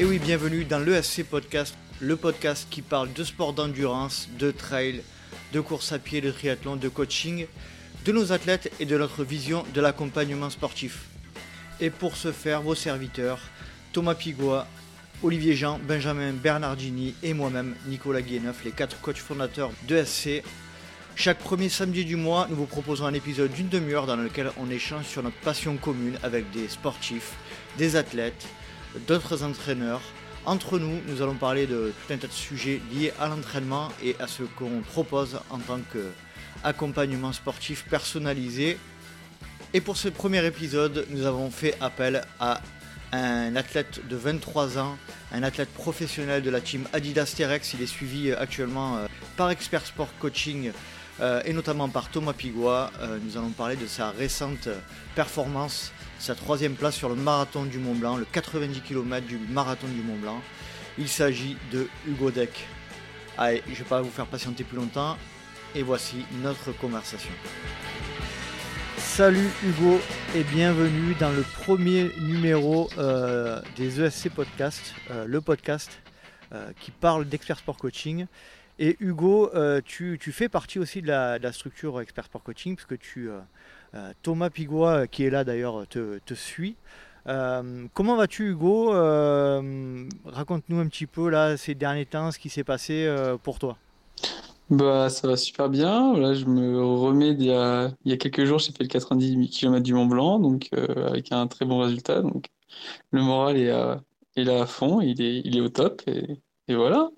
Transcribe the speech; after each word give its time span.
Et 0.00 0.04
oui, 0.04 0.20
bienvenue 0.20 0.64
dans 0.64 0.78
l'ESC 0.78 1.24
Podcast, 1.24 1.74
le 1.98 2.14
podcast 2.14 2.68
qui 2.70 2.82
parle 2.82 3.12
de 3.12 3.24
sport 3.24 3.52
d'endurance, 3.52 4.28
de 4.38 4.52
trail, 4.52 5.02
de 5.52 5.58
course 5.58 5.90
à 5.90 5.98
pied, 5.98 6.20
de 6.20 6.30
triathlon, 6.30 6.76
de 6.76 6.88
coaching, 6.88 7.46
de 8.04 8.12
nos 8.12 8.30
athlètes 8.30 8.70
et 8.78 8.84
de 8.84 8.96
notre 8.96 9.24
vision 9.24 9.64
de 9.74 9.80
l'accompagnement 9.80 10.50
sportif. 10.50 11.06
Et 11.80 11.90
pour 11.90 12.16
ce 12.16 12.30
faire, 12.30 12.62
vos 12.62 12.76
serviteurs, 12.76 13.40
Thomas 13.92 14.14
Pigois, 14.14 14.68
Olivier 15.24 15.56
Jean, 15.56 15.80
Benjamin 15.82 16.32
Bernardini 16.32 17.16
et 17.24 17.34
moi-même, 17.34 17.74
Nicolas 17.88 18.22
Guéneuf, 18.22 18.64
les 18.64 18.70
quatre 18.70 19.00
coachs 19.00 19.16
fondateurs 19.16 19.72
de 19.88 20.04
SC. 20.04 20.44
Chaque 21.16 21.40
premier 21.40 21.68
samedi 21.68 22.04
du 22.04 22.14
mois, 22.14 22.46
nous 22.48 22.54
vous 22.54 22.66
proposons 22.66 23.06
un 23.06 23.14
épisode 23.14 23.50
d'une 23.50 23.68
demi-heure 23.68 24.06
dans 24.06 24.14
lequel 24.14 24.52
on 24.58 24.70
échange 24.70 25.06
sur 25.06 25.24
notre 25.24 25.40
passion 25.40 25.76
commune 25.76 26.20
avec 26.22 26.48
des 26.52 26.68
sportifs, 26.68 27.32
des 27.78 27.96
athlètes, 27.96 28.46
d'autres 28.98 29.42
entraîneurs. 29.44 30.00
Entre 30.46 30.78
nous, 30.78 31.00
nous 31.06 31.22
allons 31.22 31.34
parler 31.34 31.66
de 31.66 31.92
tout 31.92 32.12
un 32.12 32.16
tas 32.16 32.26
de 32.26 32.32
sujets 32.32 32.80
liés 32.92 33.12
à 33.20 33.28
l'entraînement 33.28 33.88
et 34.02 34.16
à 34.18 34.26
ce 34.26 34.42
qu'on 34.42 34.80
propose 34.80 35.40
en 35.50 35.58
tant 35.58 35.80
qu'accompagnement 35.92 37.32
sportif 37.32 37.84
personnalisé. 37.84 38.78
Et 39.74 39.80
pour 39.80 39.96
ce 39.96 40.08
premier 40.08 40.44
épisode, 40.46 41.06
nous 41.10 41.26
avons 41.26 41.50
fait 41.50 41.76
appel 41.80 42.24
à 42.40 42.60
un 43.12 43.56
athlète 43.56 44.06
de 44.08 44.16
23 44.16 44.78
ans, 44.78 44.96
un 45.32 45.42
athlète 45.42 45.72
professionnel 45.72 46.42
de 46.42 46.50
la 46.50 46.60
team 46.60 46.86
Adidas 46.92 47.34
Terex. 47.36 47.74
Il 47.74 47.82
est 47.82 47.86
suivi 47.86 48.32
actuellement 48.32 48.96
euh, 48.96 49.06
par 49.36 49.50
Expert 49.50 49.84
Sport 49.86 50.08
Coaching 50.18 50.72
euh, 51.20 51.42
et 51.44 51.52
notamment 51.52 51.88
par 51.88 52.10
Thomas 52.10 52.32
Pigois. 52.32 52.90
Euh, 53.00 53.18
nous 53.22 53.36
allons 53.36 53.50
parler 53.50 53.76
de 53.76 53.86
sa 53.86 54.10
récente 54.10 54.68
performance, 55.14 55.92
sa 56.18 56.34
troisième 56.34 56.74
place 56.74 56.94
sur 56.94 57.08
le 57.08 57.16
marathon 57.16 57.64
du 57.64 57.78
Mont 57.78 57.94
Blanc, 57.94 58.16
le 58.16 58.24
90 58.24 58.80
km 58.82 59.26
du 59.26 59.38
marathon 59.50 59.88
du 59.88 60.02
Mont 60.02 60.16
Blanc. 60.16 60.40
Il 60.96 61.08
s'agit 61.08 61.56
de 61.72 61.88
Hugo 62.06 62.30
Deck. 62.30 62.66
Allez, 63.36 63.62
je 63.66 63.72
ne 63.72 63.76
vais 63.76 63.84
pas 63.84 64.00
vous 64.00 64.10
faire 64.10 64.26
patienter 64.26 64.64
plus 64.64 64.76
longtemps. 64.76 65.16
Et 65.74 65.82
voici 65.82 66.24
notre 66.42 66.72
conversation. 66.72 67.30
Salut 68.96 69.50
Hugo 69.64 70.00
et 70.34 70.42
bienvenue 70.42 71.14
dans 71.20 71.30
le 71.30 71.42
premier 71.42 72.10
numéro 72.20 72.88
euh, 72.96 73.60
des 73.76 74.00
ESC 74.00 74.30
Podcast, 74.30 74.94
le 75.26 75.40
podcast 75.40 76.00
qui 76.80 76.90
parle 76.90 77.26
d'expert 77.28 77.58
sport 77.58 77.76
coaching. 77.76 78.26
Et 78.78 78.96
Hugo, 79.00 79.50
tu, 79.84 80.18
fais 80.32 80.48
partie 80.48 80.78
aussi 80.78 81.02
de 81.02 81.08
la, 81.08 81.52
structure 81.52 82.00
expert 82.00 82.26
sport 82.26 82.42
coaching 82.42 82.76
parce 82.76 82.86
que 82.86 82.94
tu, 82.94 83.28
Thomas 84.22 84.50
Pigois, 84.50 85.06
qui 85.06 85.24
est 85.24 85.30
là 85.30 85.44
d'ailleurs, 85.44 85.86
te, 85.88 86.34
suit. 86.34 86.76
comment 87.24 88.16
vas-tu 88.16 88.50
Hugo 88.50 88.90
Raconte-nous 90.26 90.78
un 90.78 90.86
petit 90.86 91.06
peu 91.06 91.28
là 91.28 91.56
ces 91.56 91.74
derniers 91.74 92.06
temps 92.06 92.30
ce 92.30 92.38
qui 92.38 92.50
s'est 92.50 92.64
passé 92.64 93.12
pour 93.42 93.58
toi. 93.58 93.76
Bah, 94.70 95.08
ça 95.08 95.26
va 95.26 95.36
super 95.36 95.70
bien. 95.70 96.14
Là, 96.18 96.34
je 96.34 96.44
me 96.44 96.82
remets 96.84 97.30
il 97.30 97.42
y 97.42 97.52
a 97.52 98.16
quelques 98.18 98.44
jours, 98.44 98.58
j'ai 98.58 98.72
fait 98.72 98.82
le 98.82 98.88
90 98.88 99.48
km 99.48 99.82
du 99.82 99.94
Mont 99.94 100.04
Blanc, 100.06 100.38
donc 100.38 100.68
euh, 100.74 101.08
avec 101.08 101.32
un 101.32 101.46
très 101.46 101.64
bon 101.64 101.78
résultat. 101.78 102.20
Donc, 102.20 102.48
le 103.12 103.22
moral 103.22 103.56
est, 103.56 104.44
là 104.44 104.62
à 104.62 104.66
fond, 104.66 105.00
il 105.00 105.22
est, 105.22 105.60
au 105.60 105.68
top, 105.70 106.02
et 106.06 106.74
voilà. 106.74 107.10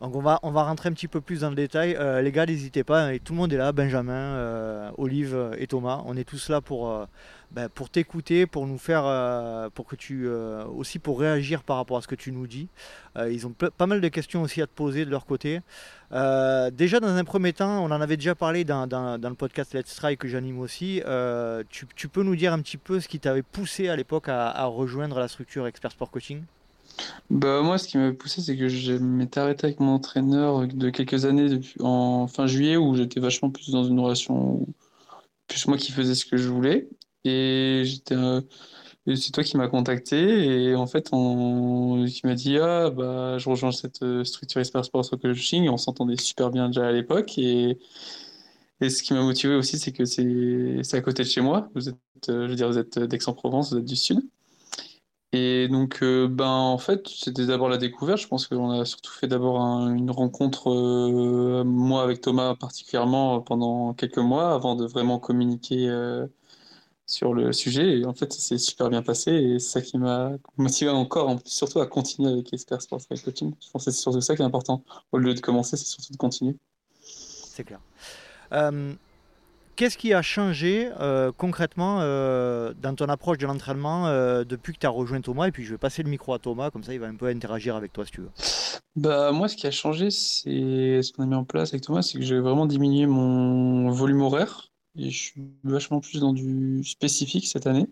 Donc 0.00 0.16
on 0.16 0.20
va, 0.20 0.40
on 0.42 0.50
rentrer 0.50 0.88
un 0.88 0.92
petit 0.92 1.08
peu 1.08 1.20
plus 1.20 1.40
dans 1.40 1.50
le 1.50 1.54
détail. 1.54 1.94
Euh, 1.94 2.22
les 2.22 2.32
gars, 2.32 2.46
n'hésitez 2.46 2.84
pas, 2.84 3.04
hein, 3.04 3.18
tout 3.22 3.34
le 3.34 3.38
monde 3.38 3.52
est 3.52 3.58
là, 3.58 3.70
Benjamin, 3.72 4.12
euh, 4.12 4.90
Olive 4.96 5.54
et 5.58 5.66
Thomas. 5.66 6.02
On 6.06 6.16
est 6.16 6.24
tous 6.24 6.48
là 6.48 6.62
pour, 6.62 7.06
ben, 7.50 7.68
t'écouter, 7.92 8.46
pour 8.46 8.66
nous 8.66 8.78
faire, 8.78 9.02
pour 9.74 9.84
que 9.86 9.96
tu 9.96 10.26
aussi 10.28 10.98
pour 10.98 11.20
réagir 11.20 11.62
par 11.62 11.76
rapport 11.76 11.98
à 11.98 12.02
ce 12.02 12.08
que 12.08 12.14
tu 12.14 12.32
nous 12.32 12.46
dis. 12.46 12.68
ils 13.18 13.46
ont 13.46 13.52
pas 13.52 13.86
mal 13.86 14.00
de 14.00 14.08
questions 14.08 14.42
aussi 14.42 14.62
à 14.62 14.66
te 14.66 14.72
poser 14.72 15.04
de 15.04 15.10
leur 15.10 15.26
côté. 15.26 15.60
déjà 16.10 17.00
dans 17.00 17.14
un 17.14 17.24
premier 17.24 17.52
temps, 17.52 17.84
on 17.84 17.90
en 17.90 18.00
avait 18.00 18.16
déjà 18.16 18.34
parlé 18.34 18.64
dans, 18.64 18.86
le 18.90 19.34
podcast 19.34 19.74
Let's 19.74 19.94
Try 19.96 20.16
que 20.16 20.28
j'anime 20.28 20.60
aussi. 20.60 21.02
Tu, 21.68 22.08
peux 22.08 22.22
nous 22.22 22.36
dire 22.36 22.54
un 22.54 22.60
petit 22.60 22.78
peu 22.78 23.00
ce 23.00 23.08
qui 23.08 23.20
t'avait 23.20 23.42
poussé 23.42 23.88
à 23.90 23.96
l'époque 23.96 24.28
à 24.28 24.64
rejoindre 24.64 25.18
la 25.18 25.28
structure 25.28 25.66
Expert 25.66 25.92
Sport 25.92 26.10
Coaching? 26.10 26.42
Bah, 27.30 27.62
moi, 27.62 27.78
ce 27.78 27.88
qui 27.88 27.96
m'avait 27.98 28.12
poussé, 28.12 28.40
c'est 28.42 28.56
que 28.56 28.68
je 28.68 28.92
m'étais 28.94 29.40
arrêté 29.40 29.66
avec 29.66 29.80
mon 29.80 29.94
entraîneur 29.94 30.66
de 30.66 30.90
quelques 30.90 31.24
années 31.24 31.48
depuis, 31.48 31.80
en 31.80 32.26
fin 32.26 32.46
juillet 32.46 32.76
où 32.76 32.94
j'étais 32.96 33.20
vachement 33.20 33.50
plus 33.50 33.70
dans 33.70 33.84
une 33.84 34.00
relation, 34.00 34.66
plus 35.46 35.66
moi 35.68 35.76
qui 35.76 35.92
faisais 35.92 36.14
ce 36.14 36.24
que 36.26 36.36
je 36.36 36.48
voulais. 36.48 36.88
Et 37.24 37.82
j'étais, 37.84 38.14
euh, 38.14 38.40
c'est 39.06 39.32
toi 39.32 39.44
qui 39.44 39.56
m'as 39.56 39.68
contacté 39.68 40.70
et 40.70 40.74
en 40.74 40.86
fait, 40.86 41.10
qui 41.10 42.20
m'a 42.26 42.34
dit, 42.34 42.58
ah, 42.58 42.90
bah, 42.90 43.38
je 43.38 43.48
rejoins 43.48 43.72
cette 43.72 44.02
euh, 44.02 44.24
structure 44.24 44.60
Espère 44.60 44.84
Sport 44.84 45.08
Coaching. 45.20 45.68
On 45.68 45.76
s'entendait 45.76 46.16
super 46.16 46.50
bien 46.50 46.68
déjà 46.68 46.86
à 46.88 46.92
l'époque 46.92 47.38
et, 47.38 47.78
et 48.80 48.90
ce 48.90 49.02
qui 49.02 49.12
m'a 49.12 49.22
motivé 49.22 49.54
aussi, 49.54 49.78
c'est 49.78 49.92
que 49.92 50.04
c'est, 50.04 50.80
c'est 50.82 50.96
à 50.96 51.00
côté 51.02 51.22
de 51.22 51.28
chez 51.28 51.40
moi. 51.42 51.68
Vous 51.74 51.88
êtes, 51.88 51.96
euh, 52.28 52.46
je 52.46 52.50
veux 52.50 52.56
dire, 52.56 52.68
vous 52.68 52.78
êtes 52.78 52.98
d'Aix-en-Provence, 52.98 53.72
vous 53.72 53.78
êtes 53.78 53.84
du 53.84 53.96
Sud. 53.96 54.20
Et 55.32 55.68
donc, 55.68 56.02
euh, 56.02 56.26
ben, 56.26 56.46
en 56.46 56.78
fait, 56.78 57.06
c'était 57.06 57.46
d'abord 57.46 57.68
la 57.68 57.78
découverte. 57.78 58.18
Je 58.20 58.26
pense 58.26 58.48
qu'on 58.48 58.70
a 58.70 58.84
surtout 58.84 59.12
fait 59.12 59.28
d'abord 59.28 59.60
une 59.60 60.10
rencontre, 60.10 60.70
euh, 60.70 61.62
moi 61.64 62.02
avec 62.02 62.20
Thomas 62.20 62.56
particulièrement, 62.56 63.40
pendant 63.40 63.94
quelques 63.94 64.18
mois, 64.18 64.52
avant 64.54 64.74
de 64.74 64.86
vraiment 64.86 65.20
communiquer 65.20 65.88
euh, 65.88 66.26
sur 67.06 67.32
le 67.32 67.52
sujet. 67.52 68.00
Et 68.00 68.06
en 68.06 68.14
fait, 68.14 68.32
ça 68.32 68.40
s'est 68.40 68.58
super 68.58 68.90
bien 68.90 69.02
passé. 69.02 69.30
Et 69.32 69.58
c'est 69.60 69.80
ça 69.80 69.82
qui 69.82 69.98
m'a 69.98 70.32
motivé 70.56 70.90
encore, 70.90 71.38
surtout 71.44 71.80
à 71.80 71.86
continuer 71.86 72.32
avec 72.32 72.52
Expert 72.52 72.82
Sports 72.82 73.06
Coaching. 73.24 73.54
Je 73.60 73.70
pense 73.70 73.84
que 73.84 73.90
c'est 73.92 74.00
surtout 74.00 74.20
ça 74.20 74.34
qui 74.34 74.42
est 74.42 74.44
important. 74.44 74.82
Au 75.12 75.18
lieu 75.18 75.34
de 75.34 75.40
commencer, 75.40 75.76
c'est 75.76 75.86
surtout 75.86 76.12
de 76.12 76.18
continuer. 76.18 76.56
C'est 77.02 77.64
clair. 77.64 77.80
Qu'est-ce 79.80 79.96
qui 79.96 80.12
a 80.12 80.20
changé 80.20 80.90
euh, 81.00 81.32
concrètement 81.34 82.00
euh, 82.02 82.74
dans 82.82 82.94
ton 82.94 83.06
approche 83.06 83.38
de 83.38 83.46
l'entraînement 83.46 84.08
euh, 84.08 84.44
depuis 84.44 84.74
que 84.74 84.78
tu 84.78 84.84
as 84.84 84.90
rejoint 84.90 85.22
Thomas? 85.22 85.46
Et 85.46 85.52
puis 85.52 85.64
je 85.64 85.70
vais 85.70 85.78
passer 85.78 86.02
le 86.02 86.10
micro 86.10 86.34
à 86.34 86.38
Thomas, 86.38 86.70
comme 86.70 86.84
ça 86.84 86.92
il 86.92 87.00
va 87.00 87.06
un 87.06 87.14
peu 87.14 87.28
interagir 87.28 87.76
avec 87.76 87.90
toi 87.90 88.04
si 88.04 88.12
tu 88.12 88.20
veux. 88.20 88.28
Bah, 88.94 89.32
moi, 89.32 89.48
ce 89.48 89.56
qui 89.56 89.66
a 89.66 89.70
changé, 89.70 90.10
c'est 90.10 91.00
ce 91.02 91.12
qu'on 91.14 91.22
a 91.22 91.26
mis 91.26 91.34
en 91.34 91.44
place 91.44 91.70
avec 91.70 91.82
Thomas, 91.82 92.02
c'est 92.02 92.18
que 92.18 92.24
j'ai 92.26 92.40
vraiment 92.40 92.66
diminué 92.66 93.06
mon 93.06 93.90
volume 93.90 94.20
horaire 94.20 94.68
et 94.98 95.08
je 95.08 95.18
suis 95.18 95.50
vachement 95.64 96.00
plus 96.00 96.20
dans 96.20 96.34
du 96.34 96.84
spécifique 96.84 97.46
cette 97.46 97.66
année. 97.66 97.88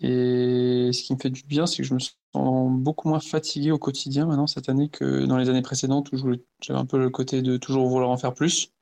Et 0.00 0.90
ce 0.92 1.00
qui 1.04 1.14
me 1.14 1.18
fait 1.20 1.30
du 1.30 1.44
bien, 1.44 1.66
c'est 1.66 1.76
que 1.76 1.88
je 1.88 1.94
me 1.94 2.00
sens 2.00 2.16
beaucoup 2.34 3.08
moins 3.08 3.20
fatigué 3.20 3.70
au 3.70 3.78
quotidien 3.78 4.26
maintenant 4.26 4.48
cette 4.48 4.68
année 4.68 4.88
que 4.88 5.26
dans 5.26 5.36
les 5.36 5.48
années 5.48 5.62
précédentes 5.62 6.10
où 6.10 6.16
j'avais 6.60 6.80
un 6.80 6.86
peu 6.86 6.98
le 6.98 7.08
côté 7.08 7.40
de 7.40 7.56
toujours 7.56 7.86
vouloir 7.86 8.10
en 8.10 8.16
faire 8.16 8.34
plus 8.34 8.72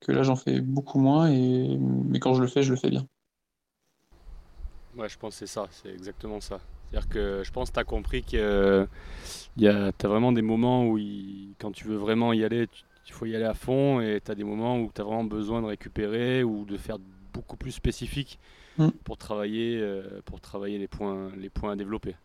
que 0.00 0.12
là 0.12 0.22
j'en 0.22 0.36
fais 0.36 0.60
beaucoup 0.60 0.98
moins, 0.98 1.30
et... 1.30 1.76
mais 1.78 2.18
quand 2.18 2.34
je 2.34 2.42
le 2.42 2.48
fais, 2.48 2.62
je 2.62 2.70
le 2.70 2.76
fais 2.76 2.90
bien. 2.90 3.06
Ouais, 4.96 5.08
je 5.08 5.18
pense 5.18 5.34
que 5.34 5.46
c'est 5.46 5.52
ça, 5.52 5.68
c'est 5.70 5.90
exactement 5.90 6.40
ça. 6.40 6.60
C'est-à-dire 6.90 7.08
que 7.08 7.42
je 7.44 7.52
pense 7.52 7.70
que 7.70 7.74
tu 7.74 7.80
as 7.80 7.84
compris 7.84 8.22
que 8.22 8.88
tu 9.56 9.68
as 9.68 10.08
vraiment 10.08 10.32
des 10.32 10.42
moments 10.42 10.86
où 10.86 10.98
quand 11.58 11.70
tu 11.70 11.86
veux 11.86 11.96
vraiment 11.96 12.32
y 12.32 12.42
aller, 12.44 12.66
il 13.06 13.12
faut 13.12 13.26
y 13.26 13.36
aller 13.36 13.44
à 13.44 13.54
fond, 13.54 14.00
et 14.00 14.20
tu 14.24 14.30
as 14.30 14.34
des 14.34 14.44
moments 14.44 14.78
où 14.78 14.90
tu 14.92 15.00
as 15.00 15.04
vraiment 15.04 15.24
besoin 15.24 15.62
de 15.62 15.66
récupérer 15.66 16.42
ou 16.42 16.64
de 16.64 16.76
faire 16.76 16.98
beaucoup 17.32 17.56
plus 17.56 17.72
spécifique 17.72 18.38
mm. 18.78 18.88
pour 19.04 19.16
travailler, 19.16 19.78
euh, 19.80 20.20
pour 20.24 20.40
travailler 20.40 20.78
les, 20.78 20.88
points, 20.88 21.30
les 21.36 21.50
points 21.50 21.72
à 21.72 21.76
développer. 21.76 22.16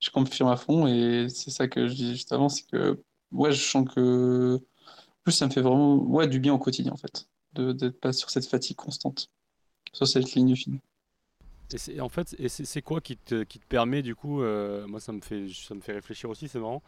Je 0.00 0.10
confirme 0.10 0.48
à 0.48 0.56
fond, 0.56 0.86
et 0.86 1.26
c'est 1.28 1.50
ça 1.50 1.68
que 1.68 1.88
je 1.88 1.94
disais 1.94 2.12
juste 2.12 2.32
avant, 2.32 2.48
c'est 2.48 2.64
que 2.70 3.02
ouais, 3.32 3.52
je 3.52 3.62
sens 3.62 3.86
que 3.94 4.60
ça 5.30 5.46
me 5.46 5.50
fait 5.50 5.60
vraiment 5.60 5.96
ouais, 5.96 6.26
du 6.26 6.40
bien 6.40 6.54
au 6.54 6.58
quotidien, 6.58 6.92
en 6.92 6.96
fait, 6.96 7.28
d'être 7.54 8.00
pas 8.00 8.12
sur 8.12 8.30
cette 8.30 8.46
fatigue 8.46 8.76
constante, 8.76 9.30
sur 9.92 10.06
cette 10.06 10.34
ligne 10.34 10.54
fine. 10.56 10.80
Et 11.88 12.00
en 12.00 12.08
fait, 12.08 12.34
c'est 12.48 12.82
quoi 12.82 13.00
qui 13.00 13.16
te, 13.16 13.42
qui 13.42 13.58
te, 13.58 13.66
permet 13.66 14.00
du 14.00 14.14
coup, 14.14 14.42
euh, 14.42 14.86
moi 14.86 15.00
ça 15.00 15.12
me 15.12 15.20
fait 15.20 15.48
ça 15.52 15.74
me 15.74 15.80
fait 15.80 15.92
réfléchir 15.92 16.30
aussi, 16.30 16.48
c'est 16.48 16.58
marrant. 16.58 16.82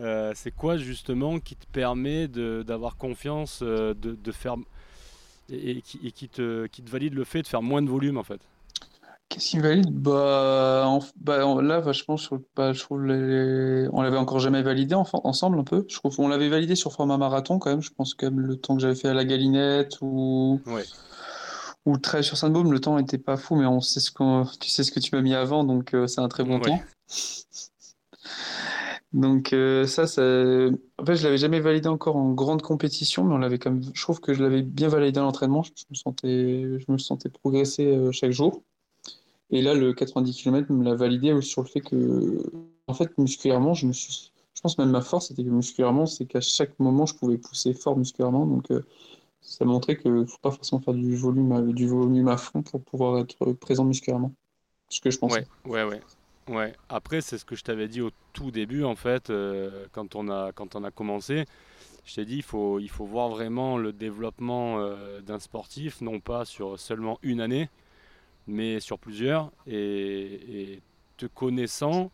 Euh, 0.00 0.32
c'est 0.34 0.50
quoi 0.50 0.78
justement 0.78 1.40
qui 1.40 1.56
te 1.56 1.66
permet 1.66 2.26
d'avoir 2.28 2.96
confiance, 2.96 3.60
euh, 3.62 3.94
de, 3.94 4.14
de, 4.14 4.32
faire 4.32 4.56
et, 5.50 5.82
qui, 5.82 6.12
qui, 6.12 6.28
te, 6.28 6.66
qui 6.66 6.82
te 6.82 6.90
valide 6.90 7.14
le 7.14 7.24
fait 7.24 7.42
de 7.42 7.48
faire 7.48 7.62
moins 7.62 7.82
de 7.82 7.90
volume 7.90 8.16
en 8.16 8.24
fait? 8.24 8.40
Qu'est-ce 9.28 9.50
qui 9.50 9.58
valide? 9.58 9.90
Bah, 9.90 10.98
bah 11.16 11.62
là, 11.62 11.80
vachement, 11.80 12.16
sur, 12.16 12.40
bah, 12.56 12.72
je 12.72 12.80
trouve 12.80 13.04
les... 13.04 13.86
on 13.92 14.00
l'avait 14.00 14.16
encore 14.16 14.40
jamais 14.40 14.62
validé 14.62 14.94
ensemble 14.94 15.58
un 15.58 15.64
peu. 15.64 15.84
Je 15.88 15.96
trouve 15.96 16.18
on 16.18 16.28
l'avait 16.28 16.48
validé 16.48 16.74
sur 16.74 16.92
format 16.92 17.18
marathon 17.18 17.58
quand 17.58 17.68
même. 17.68 17.82
Je 17.82 17.90
pense 17.90 18.14
que 18.14 18.24
le 18.24 18.56
temps 18.56 18.74
que 18.74 18.80
j'avais 18.80 18.94
fait 18.94 19.08
à 19.08 19.14
la 19.14 19.26
Galinette 19.26 19.98
ou, 20.00 20.60
ou 21.84 21.92
le 21.92 22.00
trail 22.00 22.24
sur 22.24 22.38
Sainte-Baume, 22.38 22.72
le 22.72 22.80
temps 22.80 22.96
n'était 22.96 23.18
pas 23.18 23.36
fou, 23.36 23.54
mais 23.54 23.66
on 23.66 23.80
sait 23.80 24.00
ce 24.00 24.10
que 24.10 24.58
tu 24.58 24.70
sais 24.70 24.82
ce 24.82 24.90
que 24.90 25.00
tu 25.00 25.14
m'as 25.14 25.22
mis 25.22 25.34
avant, 25.34 25.62
donc 25.62 25.92
euh, 25.92 26.06
c'est 26.06 26.22
un 26.22 26.28
très 26.28 26.44
bon 26.44 26.58
temps. 26.58 26.80
Donc 29.12 29.52
euh, 29.52 29.86
ça, 29.86 30.06
ça, 30.06 30.22
en 30.22 31.04
fait, 31.04 31.16
je 31.16 31.24
l'avais 31.24 31.38
jamais 31.38 31.60
validé 31.60 31.88
encore 31.88 32.16
en 32.16 32.32
grande 32.32 32.62
compétition, 32.62 33.24
mais 33.24 33.34
on 33.34 33.38
l'avait 33.38 33.58
quand 33.58 33.70
même... 33.70 33.82
je 33.92 34.02
trouve 34.02 34.20
que 34.20 34.32
je 34.32 34.42
l'avais 34.42 34.62
bien 34.62 34.88
validé 34.88 35.18
à 35.18 35.22
l'entraînement. 35.22 35.62
Je 35.62 35.72
me 35.90 35.94
sentais, 35.94 36.78
je 36.78 36.92
me 36.92 36.98
sentais 36.98 37.28
progresser 37.28 37.86
euh, 37.86 38.10
chaque 38.10 38.32
jour. 38.32 38.62
Et 39.50 39.62
là, 39.62 39.74
le 39.74 39.92
90 39.92 40.42
km 40.42 40.72
me 40.72 40.84
l'a 40.84 40.94
validé 40.94 41.40
sur 41.40 41.62
le 41.62 41.68
fait 41.68 41.80
que, 41.80 42.42
en 42.86 42.94
fait, 42.94 43.16
musculairement, 43.18 43.74
je 43.74 43.86
me 43.86 43.92
suis. 43.92 44.32
Je 44.54 44.60
pense 44.60 44.76
même 44.76 44.90
ma 44.90 45.00
force, 45.00 45.28
c'était 45.28 45.44
que 45.44 45.50
musculairement, 45.50 46.06
c'est 46.06 46.26
qu'à 46.26 46.40
chaque 46.40 46.78
moment, 46.80 47.06
je 47.06 47.14
pouvais 47.14 47.38
pousser 47.38 47.74
fort 47.74 47.96
musculairement. 47.96 48.44
Donc, 48.44 48.70
euh, 48.70 48.84
ça 49.40 49.64
montrait 49.64 49.96
qu'il 49.96 50.12
ne 50.12 50.24
faut 50.24 50.38
pas 50.42 50.50
forcément 50.50 50.80
faire 50.80 50.94
du 50.94 51.14
volume, 51.14 51.72
du 51.72 51.86
volume 51.86 52.28
à 52.28 52.36
fond 52.36 52.62
pour 52.62 52.82
pouvoir 52.82 53.20
être 53.20 53.52
présent 53.52 53.84
musculairement. 53.84 54.32
Ce 54.88 55.00
que 55.00 55.10
je 55.10 55.18
pense. 55.18 55.32
Ouais, 55.32 55.84
ouais, 55.84 56.00
ouais. 56.48 56.74
Après, 56.88 57.20
c'est 57.20 57.38
ce 57.38 57.44
que 57.44 57.54
je 57.54 57.62
t'avais 57.62 57.88
dit 57.88 58.00
au 58.00 58.10
tout 58.32 58.50
début, 58.50 58.84
en 58.84 58.96
fait, 58.96 59.30
euh, 59.30 59.86
quand, 59.92 60.16
on 60.16 60.28
a, 60.28 60.52
quand 60.52 60.74
on 60.74 60.84
a 60.84 60.90
commencé. 60.90 61.44
Je 62.04 62.14
t'ai 62.14 62.24
dit, 62.24 62.36
il 62.36 62.42
faut, 62.42 62.78
il 62.80 62.88
faut 62.88 63.04
voir 63.04 63.28
vraiment 63.28 63.76
le 63.76 63.92
développement 63.92 64.80
euh, 64.80 65.20
d'un 65.20 65.38
sportif, 65.38 66.00
non 66.00 66.20
pas 66.20 66.44
sur 66.46 66.80
seulement 66.80 67.18
une 67.22 67.40
année, 67.40 67.68
mais 68.48 68.80
sur 68.80 68.98
plusieurs. 68.98 69.52
Et, 69.66 70.80
te 71.16 71.26
connaissant 71.26 72.12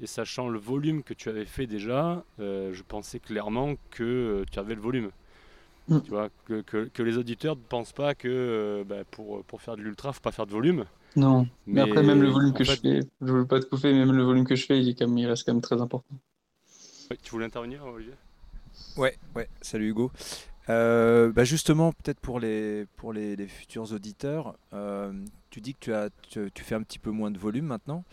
et 0.00 0.06
sachant 0.06 0.48
le 0.48 0.58
volume 0.58 1.02
que 1.02 1.12
tu 1.12 1.28
avais 1.28 1.44
fait 1.44 1.66
déjà, 1.66 2.24
euh, 2.40 2.72
je 2.72 2.82
pensais 2.82 3.18
clairement 3.18 3.74
que 3.90 4.02
euh, 4.02 4.44
tu 4.50 4.58
avais 4.58 4.74
le 4.74 4.80
volume. 4.80 5.10
Mm. 5.88 6.00
Tu 6.00 6.10
vois, 6.10 6.30
que, 6.46 6.62
que, 6.62 7.02
les 7.02 7.18
auditeurs 7.18 7.54
ne 7.54 7.60
pensent 7.60 7.92
pas 7.92 8.14
que 8.14 8.82
bah, 8.88 9.04
pour, 9.10 9.44
pour 9.44 9.60
faire 9.60 9.76
de 9.76 9.82
l'ultra, 9.82 10.08
il 10.08 10.12
ne 10.12 10.14
faut 10.14 10.22
pas 10.22 10.32
faire 10.32 10.46
de 10.46 10.52
volume. 10.52 10.86
Non, 11.16 11.46
mais, 11.66 11.80
après, 11.80 12.02
même 12.02 12.22
le 12.22 12.28
volume 12.28 12.52
que 12.52 12.64
je 12.64 12.72
fais, 12.72 13.00
je 13.20 13.26
ne 13.26 13.32
veux 13.32 13.46
pas 13.46 13.60
te 13.60 13.66
couper, 13.66 13.92
même 13.92 14.12
le 14.12 14.22
volume 14.22 14.46
que 14.46 14.54
je 14.54 14.66
fais, 14.66 14.80
il, 14.80 14.88
est 14.88 14.94
quand 14.94 15.06
même, 15.06 15.16
il 15.16 15.26
reste 15.26 15.44
quand 15.44 15.52
même 15.52 15.62
très 15.62 15.80
important. 15.80 16.14
tu 17.22 17.30
voulais 17.30 17.46
intervenir, 17.46 17.84
Olivier? 17.84 18.14
Ouais, 18.96 19.16
ouais, 19.34 19.48
salut 19.62 19.88
Hugo. 19.88 20.10
Euh, 20.68 21.32
bah 21.32 21.44
justement, 21.44 21.92
peut-être 21.92 22.20
pour 22.20 22.40
les, 22.40 22.86
pour 22.96 23.12
les, 23.12 23.36
futurs 23.46 23.92
auditeurs, 23.92 24.56
euh, 24.72 25.12
tu 25.56 25.62
dis 25.62 25.72
que 25.72 25.78
tu, 25.80 25.94
as, 25.94 26.10
tu, 26.28 26.62
fais 26.62 26.74
un 26.74 26.82
petit 26.82 26.98
peu 26.98 27.10
moins 27.10 27.30
de 27.30 27.38
volume 27.38 27.64
maintenant. 27.64 28.04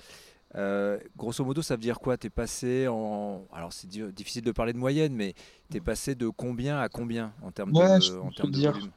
Euh, 0.56 0.98
grosso 1.18 1.44
modo, 1.44 1.62
ça 1.62 1.76
veut 1.76 1.82
dire 1.82 2.00
quoi? 2.00 2.16
Tu 2.16 2.28
es 2.28 2.30
passé 2.30 2.88
en. 2.88 3.46
Alors, 3.52 3.74
c'est 3.74 3.90
difficile 3.90 4.44
de 4.46 4.52
parler 4.54 4.72
de 4.72 4.78
moyenne, 4.78 5.14
mais 5.14 5.34
tu 5.70 5.78
es 5.78 5.82
passé 5.82 6.16
de 6.16 6.30
combien 6.30 6.80
à 6.80 6.88
combien 6.88 7.34
en 7.42 7.52
termes 7.52 7.74
de, 7.74 7.80
en 7.80 8.32
termes 8.32 8.52
de 8.52 8.62
volume? 8.62 8.92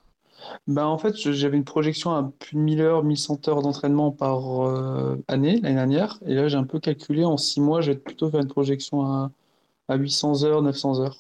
Bah 0.68 0.86
en 0.86 0.98
fait, 0.98 1.16
j'avais 1.16 1.56
une 1.56 1.64
projection 1.64 2.12
à 2.12 2.22
plus 2.22 2.54
de 2.54 2.60
1000 2.60 2.80
heures, 2.82 3.02
1100 3.02 3.48
heures 3.48 3.62
d'entraînement 3.62 4.12
par 4.12 4.44
année 5.26 5.60
l'année 5.60 5.74
dernière. 5.74 6.20
Et 6.24 6.34
là, 6.34 6.46
j'ai 6.46 6.58
un 6.58 6.64
peu 6.64 6.78
calculé 6.78 7.24
en 7.24 7.38
6 7.38 7.60
mois, 7.60 7.80
je 7.80 7.92
vais 7.92 7.98
plutôt 7.98 8.30
faire 8.30 8.40
une 8.40 8.48
projection 8.48 9.02
à, 9.02 9.32
à 9.88 9.96
800 9.96 10.44
heures, 10.44 10.62
900 10.62 11.00
heures. 11.00 11.16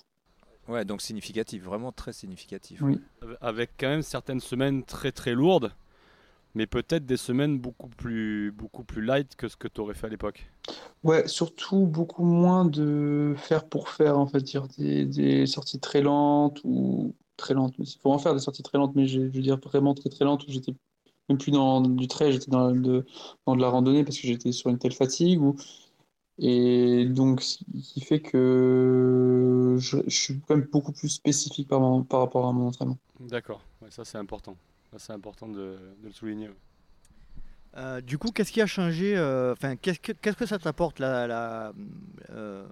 Ouais, 0.68 0.84
donc 0.84 1.00
significatif, 1.00 1.64
vraiment 1.64 1.90
très 1.90 2.12
significatif. 2.12 2.82
Oui. 2.82 3.00
Avec 3.40 3.70
quand 3.80 3.88
même 3.88 4.02
certaines 4.02 4.40
semaines 4.40 4.84
très 4.84 5.10
très 5.10 5.32
lourdes, 5.32 5.72
mais 6.56 6.66
peut-être 6.66 7.04
des 7.04 7.18
semaines 7.18 7.58
beaucoup 7.58 7.88
plus, 7.88 8.50
beaucoup 8.50 8.82
plus 8.82 9.04
light 9.04 9.36
que 9.36 9.46
ce 9.46 9.56
que 9.56 9.68
tu 9.68 9.78
aurais 9.82 9.92
fait 9.92 10.06
à 10.06 10.10
l'époque. 10.10 10.50
Ouais, 11.04 11.28
surtout 11.28 11.86
beaucoup 11.86 12.24
moins 12.24 12.64
de 12.64 13.34
faire 13.36 13.68
pour 13.68 13.90
faire, 13.90 14.18
en 14.18 14.26
fait, 14.26 14.40
dire 14.40 14.66
des, 14.78 15.04
des 15.04 15.46
sorties 15.46 15.78
très 15.78 16.00
lentes 16.00 16.62
ou 16.64 17.14
très 17.36 17.52
lentes. 17.52 17.74
Il 17.78 17.86
faut 18.02 18.10
en 18.10 18.18
faire 18.18 18.32
des 18.32 18.40
sorties 18.40 18.62
très 18.62 18.78
lentes, 18.78 18.96
mais 18.96 19.06
je, 19.06 19.20
veux 19.20 19.42
dire 19.42 19.58
vraiment 19.58 19.92
très 19.92 20.08
très 20.08 20.24
lentes 20.24 20.46
où 20.48 20.50
j'étais 20.50 20.72
même 21.28 21.36
plus 21.36 21.52
dans 21.52 21.82
du 21.82 22.08
trail, 22.08 22.32
j'étais 22.32 22.50
dans, 22.50 22.70
dans 22.70 23.56
de 23.56 23.60
la 23.60 23.68
randonnée 23.68 24.02
parce 24.02 24.16
que 24.16 24.26
j'étais 24.26 24.52
sur 24.52 24.70
une 24.70 24.78
telle 24.78 24.94
fatigue 24.94 25.42
ou 25.42 25.56
et 26.38 27.06
donc, 27.06 27.40
ce 27.40 27.58
qui 27.82 28.00
fait 28.02 28.20
que 28.20 29.76
je, 29.78 29.98
suis 30.08 30.38
quand 30.40 30.56
même 30.56 30.66
beaucoup 30.70 30.92
plus 30.92 31.08
spécifique 31.08 31.66
par, 31.66 31.80
par 32.04 32.20
rapport 32.20 32.46
à 32.46 32.52
mon 32.52 32.68
entraînement. 32.68 32.98
D'accord, 33.20 33.62
ça 33.88 34.04
c'est 34.04 34.18
important. 34.18 34.56
C'est 34.96 35.12
important 35.12 35.48
de, 35.48 35.76
le 36.02 36.10
souligner. 36.12 36.50
Euh, 37.76 38.00
du 38.00 38.16
coup, 38.16 38.30
qu'est-ce 38.30 38.52
qui 38.52 38.62
a 38.62 38.66
changé 38.66 39.16
euh, 39.16 39.52
Enfin, 39.52 39.76
qu'est-ce 39.76 40.00
que, 40.00 40.12
qu'est-ce 40.12 40.36
que 40.36 40.46
ça 40.46 40.58
t'apporte 40.58 40.98
la, 40.98 41.26
la, 41.26 41.72
euh, 42.30 42.66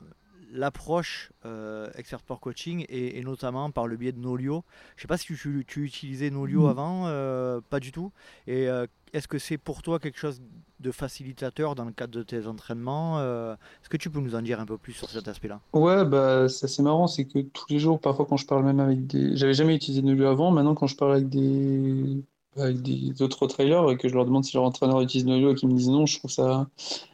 l'approche 0.55 1.33
euh, 1.45 1.91
Expert 1.97 2.21
Sport 2.21 2.41
Coaching 2.41 2.87
et, 2.89 3.23
notamment 3.23 3.71
par 3.71 3.87
le 3.87 3.97
biais 3.97 4.13
de 4.13 4.21
Nolio? 4.21 4.65
Je 4.97 5.01
ne 5.01 5.03
sais 5.03 5.09
pas 5.09 5.19
si 5.19 5.27
tu, 5.35 5.65
tu 5.67 5.85
utilisais 5.85 6.31
Nolio 6.31 6.67
mm. 6.67 6.71
avant, 6.71 7.07
euh, 7.09 7.61
pas 7.69 7.81
du 7.81 7.93
tout. 7.93 8.13
Et 8.47 8.69
euh, 8.69 8.87
est-ce 9.15 9.29
que 9.29 9.39
c'est 9.39 9.57
pour 9.59 9.81
toi 9.83 9.99
quelque 9.99 10.19
chose 10.19 10.43
de 10.81 10.91
facilitateur 10.91 11.75
dans 11.75 11.85
le 11.85 11.93
cadre 11.93 12.13
de 12.13 12.23
tes 12.23 12.47
entraînements 12.47 13.21
Est-ce 13.21 13.89
que 13.89 13.97
tu 13.97 14.11
peux 14.11 14.21
nous 14.21 14.35
en 14.35 14.43
dire 14.43 14.61
un 14.61 14.67
peu 14.67 14.77
plus 14.77 14.93
sur 14.93 15.09
cet 15.09 15.29
aspect-là? 15.29 15.61
Ouais, 15.73 16.05
bah, 16.05 16.49
c'est 16.49 16.67
assez 16.67 16.83
marrant, 16.83 17.07
c'est 17.07 17.25
que 17.25 17.39
tous 17.39 17.65
les 17.71 17.79
jours, 17.79 18.01
parfois 18.01 18.27
quand 18.27 18.37
je 18.37 18.47
parle 18.47 18.65
même 18.65 18.81
avec 18.81 19.07
des... 19.07 19.37
J'avais 19.37 19.55
jamais 19.55 19.77
utilisé 19.77 20.03
Nolio 20.03 20.27
avant, 20.27 20.51
maintenant 20.51 20.75
quand 20.75 20.89
je 20.89 20.97
parle 20.97 21.13
avec 21.13 21.29
des 21.29 22.23
avec 22.57 22.83
des 22.83 23.21
autres 23.23 23.47
trailers 23.47 23.91
et 23.91 23.97
que 23.97 24.09
je 24.09 24.15
leur 24.15 24.25
demande 24.25 24.45
si 24.45 24.55
leur 24.55 24.65
entraîneur 24.65 25.01
utilise 25.01 25.27
Nolio 25.27 25.53
et 25.53 25.55
qu'ils 25.55 25.69
me 25.69 25.75
disent 25.75 25.89
non, 25.89 26.07
je 26.07 26.19
trouve 26.19 26.31
ça 26.31 26.69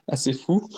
assez 0.08 0.32
fou 0.32 0.68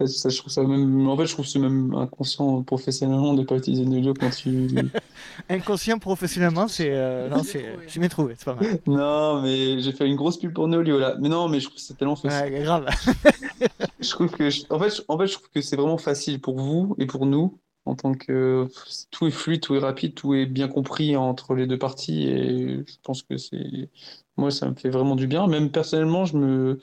je 0.00 0.38
trouve 0.38 0.52
ça 0.52 0.62
même... 0.62 1.08
En 1.08 1.16
fait, 1.16 1.26
je 1.26 1.32
trouve 1.32 1.46
c'est 1.46 1.58
même 1.58 1.94
inconscient 1.94 2.62
professionnellement 2.62 3.34
de 3.34 3.40
ne 3.40 3.46
pas 3.46 3.56
utiliser 3.56 3.84
Nolio 3.84 4.14
quand 4.14 4.30
tu. 4.30 4.68
inconscient 5.48 5.98
professionnellement, 5.98 6.68
c'est. 6.68 6.90
Euh, 6.90 7.28
non, 7.28 7.42
c'est. 7.42 7.64
Je 7.88 8.00
m'ai 8.00 8.08
trouvé, 8.08 8.34
c'est 8.38 8.44
pas 8.44 8.54
mal. 8.54 8.78
Non, 8.86 9.42
mais 9.42 9.80
j'ai 9.80 9.92
fait 9.92 10.06
une 10.06 10.16
grosse 10.16 10.38
pub 10.38 10.52
pour 10.52 10.68
Nolio 10.68 10.98
là. 10.98 11.16
Mais 11.20 11.28
non, 11.28 11.48
mais 11.48 11.60
je 11.60 11.66
trouve 11.66 11.76
que 11.76 11.82
c'est 11.82 11.96
tellement 11.96 12.16
facile. 12.16 12.52
Ouais, 12.52 12.60
grave. 12.62 12.86
je 14.00 14.10
trouve 14.10 14.30
que. 14.30 14.48
En, 14.72 14.78
fait, 14.78 15.04
en 15.08 15.18
fait, 15.18 15.26
je 15.26 15.32
trouve 15.34 15.48
que 15.50 15.60
c'est 15.60 15.76
vraiment 15.76 15.98
facile 15.98 16.40
pour 16.40 16.58
vous 16.58 16.94
et 16.98 17.06
pour 17.06 17.26
nous. 17.26 17.58
En 17.84 17.94
tant 17.94 18.12
que 18.12 18.68
tout 19.10 19.26
est 19.26 19.30
fluide, 19.30 19.62
tout 19.62 19.74
est 19.74 19.78
rapide, 19.78 20.14
tout 20.14 20.34
est 20.34 20.44
bien 20.44 20.68
compris 20.68 21.16
entre 21.16 21.54
les 21.54 21.66
deux 21.66 21.78
parties 21.78 22.28
et 22.28 22.84
je 22.86 22.96
pense 23.02 23.22
que 23.22 23.38
c'est 23.38 23.88
moi 24.36 24.50
ça 24.50 24.68
me 24.68 24.74
fait 24.74 24.90
vraiment 24.90 25.16
du 25.16 25.26
bien. 25.26 25.46
Même 25.46 25.70
personnellement, 25.70 26.26
je 26.26 26.36
me 26.36 26.80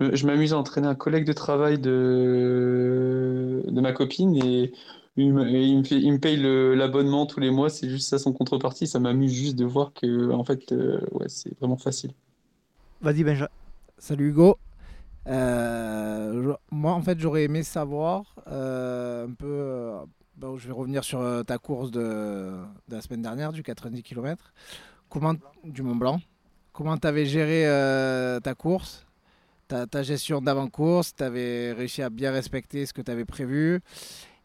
je 0.00 0.26
m'amuse 0.26 0.52
à 0.52 0.58
entraîner 0.58 0.86
un 0.88 0.94
collègue 0.94 1.24
de 1.24 1.32
travail 1.32 1.78
de, 1.78 3.62
de 3.66 3.80
ma 3.80 3.92
copine 3.92 4.36
et 4.36 4.72
il 5.16 5.32
me, 5.32 5.82
fait, 5.82 5.96
il 5.96 6.12
me 6.12 6.18
paye 6.18 6.36
l'abonnement 6.76 7.24
tous 7.24 7.40
les 7.40 7.50
mois, 7.50 7.70
c'est 7.70 7.88
juste 7.88 8.08
ça 8.08 8.18
son 8.18 8.32
contrepartie. 8.32 8.86
Ça 8.86 9.00
m'amuse 9.00 9.32
juste 9.32 9.56
de 9.56 9.64
voir 9.64 9.92
que 9.94 10.30
en 10.30 10.44
fait, 10.44 10.72
euh, 10.72 11.00
ouais, 11.12 11.28
c'est 11.28 11.56
vraiment 11.58 11.78
facile. 11.78 12.12
Vas-y 13.00 13.24
Benja. 13.24 13.50
Salut 13.98 14.28
Hugo. 14.28 14.58
Euh, 15.26 16.54
moi, 16.70 16.92
en 16.92 17.02
fait, 17.02 17.18
j'aurais 17.18 17.44
aimé 17.44 17.62
savoir 17.62 18.36
euh, 18.46 19.26
un 19.26 19.32
peu. 19.32 20.56
Je 20.58 20.66
vais 20.66 20.74
revenir 20.74 21.02
sur 21.02 21.24
ta 21.46 21.56
course 21.56 21.90
de, 21.90 22.52
de, 22.88 22.94
la 22.94 23.00
semaine 23.00 23.22
dernière, 23.22 23.52
du 23.52 23.62
90 23.62 24.02
km. 24.02 24.52
Comment, 25.08 25.32
du 25.64 25.80
Mont 25.80 25.96
Blanc. 25.96 26.20
Comment 26.74 26.98
tu 26.98 27.06
avais 27.06 27.24
géré 27.24 27.64
ta 28.42 28.54
course 28.54 29.05
ta, 29.68 30.02
gestion 30.02 30.40
d'avant-course, 30.40 31.14
tu 31.16 31.22
avais 31.22 31.72
réussi 31.72 32.02
à 32.02 32.10
bien 32.10 32.32
respecter 32.32 32.86
ce 32.86 32.92
que 32.92 33.02
tu 33.02 33.10
avais 33.10 33.24
prévu. 33.24 33.80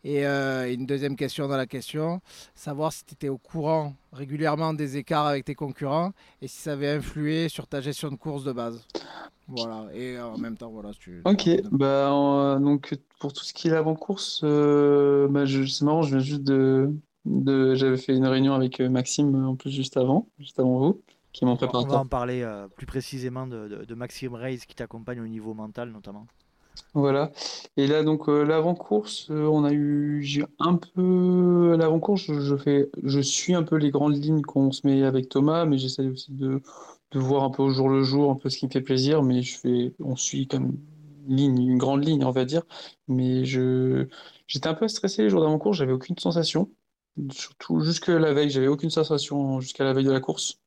Et 0.04 0.26
euh, 0.26 0.74
une 0.74 0.88
deuxième 0.88 1.16
question 1.16 1.48
dans 1.48 1.58
la 1.58 1.68
question, 1.68 2.22
savoir 2.56 2.92
si 2.92 3.06
tu 3.06 3.14
étais 3.14 3.30
au 3.30 3.38
courant 3.38 3.94
régulièrement 4.12 4.74
des 4.74 4.98
écarts 4.98 5.28
avec 5.28 5.46
tes 5.46 5.54
concurrents 5.54 6.12
et 6.42 6.48
si 6.48 6.58
ça 6.58 6.74
avait 6.74 6.90
influé 6.90 7.50
sur 7.50 7.68
ta 7.68 7.82
gestion 7.82 8.10
de 8.10 8.16
course 8.16 8.44
de 8.44 8.52
base. 8.52 8.84
Voilà, 9.48 9.86
et 9.94 10.20
en 10.20 10.38
même 10.38 10.58
temps, 10.58 10.72
voilà. 10.72 10.92
tu... 10.98 11.22
Ok, 11.26 11.50
bah, 11.72 12.58
donc 12.60 12.98
pour 13.20 13.32
tout 13.32 13.44
ce 13.44 13.54
qui 13.54 13.68
est 13.68 13.76
avant-course, 13.76 14.42
euh, 14.44 15.28
bah, 15.28 15.44
c'est 15.46 15.82
marrant, 15.84 16.02
je 16.02 16.16
viens 16.16 16.20
juste 16.20 16.44
de, 16.44 16.92
de... 17.26 17.76
J'avais 17.76 17.98
fait 17.98 18.16
une 18.16 18.26
réunion 18.26 18.54
avec 18.54 18.80
euh, 18.80 18.90
Maxime 18.90 19.36
en 19.46 19.56
plus 19.56 19.70
juste 19.70 19.98
avant, 19.98 20.28
juste 20.40 20.60
avant 20.60 20.80
vous 20.80 21.02
qui 21.34 21.46
On 21.46 21.56
va 21.56 22.00
en 22.00 22.06
parler 22.06 22.42
euh, 22.42 22.68
plus 22.68 22.86
précisément 22.86 23.48
de, 23.48 23.86
de, 23.88 23.96
Maxime 23.96 24.34
Reis 24.34 24.60
qui 24.68 24.76
t'accompagne 24.76 25.22
au 25.22 25.28
niveau 25.28 25.54
mental 25.54 25.92
notamment. 25.92 26.28
Voilà. 26.94 27.32
Et 27.78 27.88
là, 27.88 28.04
donc, 28.04 28.28
euh, 28.28 28.44
l'avant-course, 28.44 29.30
euh, 29.30 29.46
on 29.46 29.64
a 29.64 29.72
eu, 29.72 30.22
j'ai 30.24 30.44
un 30.60 30.76
peu, 30.76 31.76
l'avant-course, 31.78 32.32
je, 32.32 32.56
fais, 32.58 32.90
je 33.04 33.20
suis 33.20 33.54
un 33.54 33.64
peu 33.64 33.78
les 33.78 33.92
grandes 33.92 34.22
lignes 34.22 34.42
qu'on 34.42 34.72
se 34.72 34.86
met 34.86 35.04
avec 35.04 35.30
Thomas, 35.30 35.66
mais 35.66 35.78
j'essaie 35.78 36.08
aussi 36.08 36.32
de, 36.32 36.62
de, 37.12 37.20
voir 37.20 37.44
un 37.44 37.50
peu 37.50 37.64
au 37.64 37.70
jour 37.70 37.90
le 37.90 38.04
jour, 38.04 38.32
un 38.32 38.36
peu 38.36 38.50
ce 38.50 38.58
qui 38.58 38.66
me 38.66 38.72
fait 38.72 38.82
plaisir, 38.82 39.24
mais 39.24 39.42
je 39.42 39.58
fais, 39.58 39.94
on 40.00 40.16
suit 40.16 40.48
comme 40.48 40.78
une 41.28 41.36
ligne, 41.36 41.62
une 41.62 41.78
grande 41.78 42.06
ligne, 42.06 42.26
on 42.26 42.32
va 42.32 42.46
dire. 42.46 42.64
Mais 43.08 43.46
je, 43.46 44.08
j'étais 44.48 44.68
un 44.68 44.74
peu 44.74 44.88
stressé 44.88 45.24
les 45.24 45.30
jours 45.30 45.42
d'avant-course, 45.42 45.78
j'avais 45.78 45.94
aucune 45.94 46.18
sensation. 46.18 46.70
Surtout 47.32 47.82
jusque 47.82 48.08
la 48.08 48.34
veille, 48.34 48.50
j'avais 48.50 48.68
aucune 48.68 48.90
sensation 48.90 49.60
jusqu'à 49.60 49.84
la 49.84 49.94
veille 49.94 50.06
de 50.06 50.12
la 50.12 50.22
course. 50.22 50.62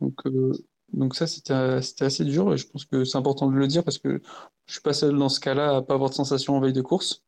Donc, 0.00 0.14
euh, 0.26 0.52
donc 0.92 1.14
ça, 1.16 1.26
c'était 1.26 1.52
assez 1.52 2.24
dur 2.24 2.52
et 2.52 2.56
je 2.56 2.66
pense 2.68 2.84
que 2.84 3.04
c'est 3.04 3.18
important 3.18 3.50
de 3.50 3.56
le 3.56 3.66
dire 3.66 3.84
parce 3.84 3.98
que 3.98 4.20
je 4.66 4.72
suis 4.72 4.82
pas 4.82 4.92
seul 4.92 5.16
dans 5.16 5.28
ce 5.28 5.40
cas-là 5.40 5.76
à 5.76 5.82
pas 5.82 5.94
avoir 5.94 6.10
de 6.10 6.14
sensation 6.14 6.56
en 6.56 6.60
veille 6.60 6.72
de 6.72 6.82
course. 6.82 7.22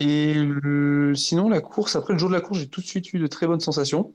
Et 0.00 0.34
sinon, 1.14 1.48
la 1.48 1.60
course, 1.60 1.96
après 1.96 2.12
le 2.12 2.18
jour 2.18 2.28
de 2.28 2.34
la 2.34 2.40
course, 2.40 2.58
j'ai 2.60 2.68
tout 2.68 2.80
de 2.80 2.86
suite 2.86 3.12
eu 3.12 3.18
de 3.18 3.26
très 3.26 3.46
bonnes 3.46 3.60
sensations. 3.60 4.14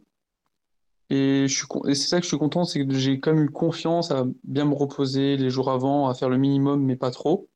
Et, 1.10 1.48
c'est 1.50 1.96
ça 1.96 2.18
que 2.18 2.24
je 2.24 2.28
suis 2.28 2.38
content, 2.38 2.66
c'est 2.66 2.86
que 2.86 2.94
j'ai 2.94 3.20
quand 3.20 3.34
même 3.34 3.46
eu 3.46 3.50
confiance 3.50 4.12
à 4.12 4.26
bien 4.44 4.66
me 4.66 4.74
reposer 4.74 5.38
les 5.38 5.50
jours 5.50 5.72
avant, 5.72 6.10
à 6.10 6.14
faire 6.14 6.30
le 6.30 6.38
minimum, 6.38 6.84
mais 6.84 6.98
pas 6.98 7.12
trop. 7.12 7.48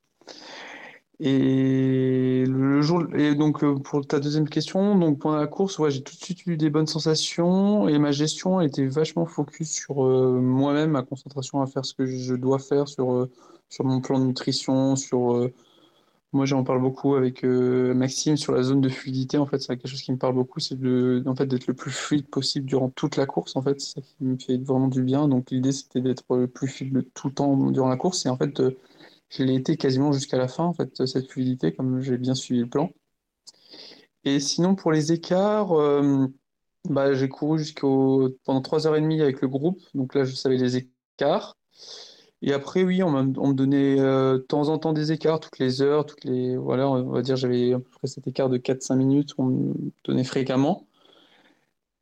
Et 1.24 2.46
le 2.48 2.82
jour 2.82 3.04
et 3.14 3.36
donc 3.36 3.64
euh, 3.64 3.76
pour 3.76 4.08
ta 4.08 4.20
deuxième 4.20 4.50
question, 4.50 4.98
donc 4.98 5.20
pendant 5.20 5.38
la 5.38 5.46
course, 5.46 5.80
j'ai 5.90 6.02
tout 6.02 6.16
de 6.16 6.20
suite 6.20 6.48
eu 6.48 6.58
des 6.58 6.72
bonnes 6.72 6.88
sensations 6.88 7.88
et 7.88 8.00
ma 8.00 8.12
gestion 8.12 8.60
était 8.60 8.88
vachement 8.88 9.28
focus 9.28 9.70
sur 9.70 10.04
euh, 10.04 10.40
moi-même, 10.42 10.90
ma 10.92 11.04
concentration 11.04 11.62
à 11.62 11.68
faire 11.68 11.86
ce 11.86 11.94
que 11.94 12.08
je 12.08 12.34
dois 12.34 12.58
faire 12.58 12.88
sur 12.88 13.14
euh, 13.14 13.30
sur 13.70 13.86
mon 13.86 14.02
plan 14.02 14.18
de 14.20 14.26
nutrition, 14.26 14.96
sur 14.96 15.52
moi 16.34 16.46
j'en 16.46 16.64
parle 16.64 16.82
beaucoup 16.82 17.16
avec 17.16 17.44
Maxime 17.44 18.36
sur 18.36 18.54
la 18.54 18.64
zone 18.64 18.82
de 18.82 18.90
fluidité. 18.90 19.38
En 19.38 19.46
fait, 19.46 19.60
c'est 19.60 19.68
quelque 19.78 19.88
chose 19.88 20.02
qui 20.02 20.12
me 20.12 20.18
parle 20.18 20.34
beaucoup, 20.34 20.60
c'est 20.60 20.80
de 20.80 21.24
en 21.28 21.36
fait 21.36 21.46
d'être 21.46 21.68
le 21.68 21.74
plus 21.76 21.92
fluide 21.92 22.28
possible 22.28 22.66
durant 22.66 22.90
toute 22.90 23.16
la 23.18 23.26
course. 23.28 23.56
En 23.56 23.62
fait, 23.62 23.80
c'est 23.80 24.00
ça 24.00 24.02
qui 24.02 24.24
me 24.26 24.38
fait 24.38 24.58
vraiment 24.58 24.88
du 24.88 25.04
bien. 25.04 25.28
Donc 25.28 25.52
l'idée 25.52 25.72
c'était 25.72 26.02
d'être 26.02 26.24
le 26.36 26.48
plus 26.48 26.68
fluide 26.68 27.06
tout 27.14 27.28
le 27.28 27.34
temps 27.34 27.56
durant 27.72 27.90
la 27.90 27.98
course 27.98 28.26
et 28.26 28.30
en 28.30 28.38
fait 28.38 28.60
je 29.32 29.44
l'ai 29.44 29.56
été 29.56 29.78
quasiment 29.78 30.12
jusqu'à 30.12 30.38
la 30.38 30.48
fin, 30.48 30.66
en 30.66 30.74
fait, 30.74 31.06
cette 31.06 31.32
fluidité, 31.32 31.74
comme 31.74 32.02
j'ai 32.02 32.18
bien 32.18 32.36
suivi 32.36 32.62
le 32.62 32.70
plan. 32.70 32.92
Et 34.24 34.40
sinon, 34.40 34.76
pour 34.76 34.92
les 34.92 35.12
écarts, 35.12 35.72
euh, 35.74 36.28
bah, 36.90 37.14
j'ai 37.14 37.30
couru 37.30 37.60
jusqu'au 37.60 38.30
pendant 38.46 38.62
3h30 38.62 39.22
avec 39.22 39.42
le 39.42 39.48
groupe. 39.48 39.80
Donc 39.96 40.16
là, 40.16 40.26
je 40.26 40.36
savais 40.36 40.58
les 40.58 40.78
écarts. 40.78 41.58
Et 42.42 42.54
après, 42.54 42.84
oui, 42.84 43.04
on, 43.04 43.12
me 43.12 43.54
donnait 43.54 44.00
euh, 44.00 44.34
de 44.38 44.44
temps 44.44 44.70
en 44.70 44.80
temps 44.80 44.94
des 44.94 45.12
écarts, 45.12 45.40
toutes 45.40 45.60
les 45.60 45.82
heures, 45.82 46.06
toutes 46.06 46.24
les. 46.26 46.58
Voilà, 46.58 46.90
on 46.90 47.12
va 47.12 47.22
dire, 47.22 47.36
j'avais 47.36 47.74
à 47.74 47.80
peu 47.80 47.90
près 47.90 48.08
cet 48.08 48.28
écart 48.28 48.50
de 48.50 48.58
4-5 48.58 48.96
minutes 48.96 49.34
qu'on 49.36 49.46
me 49.46 49.74
donnait 50.04 50.24
fréquemment. 50.24 50.88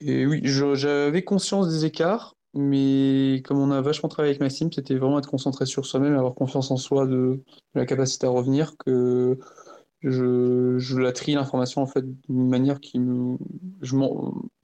Et 0.01 0.25
oui, 0.25 0.41
j'avais 0.43 1.24
conscience 1.24 1.69
des 1.69 1.86
écarts. 1.86 2.36
Mais 2.55 3.41
comme 3.45 3.59
on 3.59 3.71
a 3.71 3.81
vachement 3.81 4.09
travaillé 4.09 4.31
avec 4.31 4.41
Maxime, 4.41 4.71
c'était 4.71 4.95
vraiment 4.95 5.19
être 5.19 5.29
concentré 5.29 5.65
sur 5.65 5.85
soi-même, 5.85 6.15
avoir 6.15 6.33
confiance 6.33 6.71
en 6.71 6.77
soi, 6.77 7.05
de, 7.05 7.41
la 7.75 7.85
capacité 7.85 8.25
à 8.25 8.29
revenir, 8.29 8.75
que 8.77 9.37
je, 10.01 10.79
je 10.79 10.97
la 10.97 11.11
trie 11.11 11.33
l'information 11.33 11.81
en 11.81 11.85
fait 11.85 12.03
d'une 12.27 12.49
manière 12.49 12.79
qui 12.79 12.99
me. 12.99 13.37
Je 13.81 13.95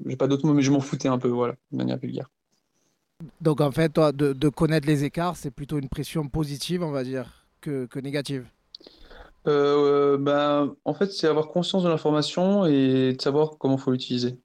j'ai 0.06 0.16
pas 0.16 0.28
d'autre 0.28 0.48
mot, 0.48 0.54
mais 0.54 0.64
je 0.64 0.72
m'en 0.72 0.80
foutais 0.80 1.08
un 1.08 1.20
peu, 1.20 1.28
voilà, 1.28 1.56
de 1.72 1.78
manière 1.78 1.98
vulgaire. 1.98 2.30
Donc 3.42 3.62
en 3.62 3.72
fait, 3.72 3.90
toi, 3.90 4.12
de, 4.12 4.34
de 4.34 4.50
connaître 4.50 4.88
les 4.88 5.04
écarts, 5.04 5.38
c'est 5.38 5.52
plutôt 5.52 5.78
une 5.78 5.90
pression 5.90 6.28
positive, 6.28 6.84
on 6.84 6.92
va 6.92 7.04
dire, 7.04 7.46
que, 7.62 7.86
que 7.86 8.00
négative. 8.00 8.46
Euh, 9.48 10.18
ben, 10.18 10.76
en 10.86 10.94
fait, 10.94 11.12
c'est 11.12 11.28
avoir 11.28 11.50
conscience 11.50 11.84
de 11.84 11.90
l'information 11.90 12.66
et 12.66 13.14
de 13.14 13.22
savoir 13.22 13.58
comment 13.60 13.78
faut 13.78 13.92
l'utiliser. 13.92 14.40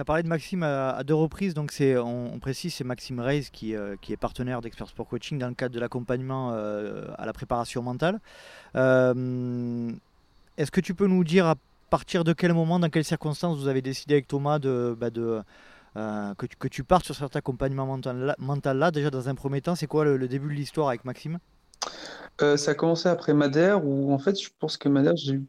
Tu 0.00 0.02
as 0.02 0.06
parlé 0.06 0.22
de 0.22 0.28
Maxime 0.28 0.62
à, 0.62 1.04
deux 1.04 1.12
reprises, 1.12 1.52
donc 1.52 1.72
c'est, 1.72 1.98
on, 1.98 2.38
précise, 2.38 2.72
c'est 2.72 2.84
Maxime 2.84 3.20
Reis 3.20 3.48
qui, 3.52 3.76
euh, 3.76 3.96
qui 4.00 4.14
est 4.14 4.16
partenaire 4.16 4.62
d'Expert 4.62 4.88
Sport 4.88 5.06
Coaching 5.06 5.38
dans 5.38 5.48
le 5.48 5.52
cadre 5.52 5.74
de 5.74 5.78
l'accompagnement 5.78 6.52
euh, 6.54 7.04
à 7.18 7.26
la 7.26 7.34
préparation 7.34 7.82
mentale. 7.82 8.18
Euh, 8.76 9.92
est-ce 10.56 10.70
que 10.70 10.80
tu 10.80 10.94
peux 10.94 11.06
nous 11.06 11.22
dire 11.22 11.44
à 11.44 11.56
partir 11.90 12.24
de 12.24 12.32
quel 12.32 12.54
moment, 12.54 12.80
dans 12.80 12.88
quelles 12.88 13.04
circonstances 13.04 13.58
vous 13.58 13.68
avez 13.68 13.82
décidé 13.82 14.14
avec 14.14 14.26
Thomas 14.26 14.58
de, 14.58 14.96
bah, 14.98 15.10
que, 15.10 16.46
tu, 16.46 16.56
que, 16.56 16.68
tu 16.68 16.82
partes 16.82 17.04
sur 17.04 17.14
cet 17.14 17.36
accompagnement 17.36 17.98
mental-là 18.38 18.90
Déjà, 18.92 19.10
dans 19.10 19.28
un 19.28 19.34
premier 19.34 19.60
temps, 19.60 19.74
c'est 19.74 19.86
quoi 19.86 20.06
le, 20.06 20.28
début 20.28 20.48
de 20.48 20.54
l'histoire 20.54 20.88
avec 20.88 21.04
Maxime? 21.04 21.40
Ça 22.38 22.70
a 22.70 22.74
commencé 22.74 23.06
après 23.06 23.34
Madère, 23.34 23.84
où 23.84 24.14
en 24.14 24.18
fait, 24.18 24.40
je 24.40 24.48
pense 24.58 24.78
que 24.78 24.88
Madère, 24.88 25.16
j'ai 25.16 25.34
eu 25.34 25.46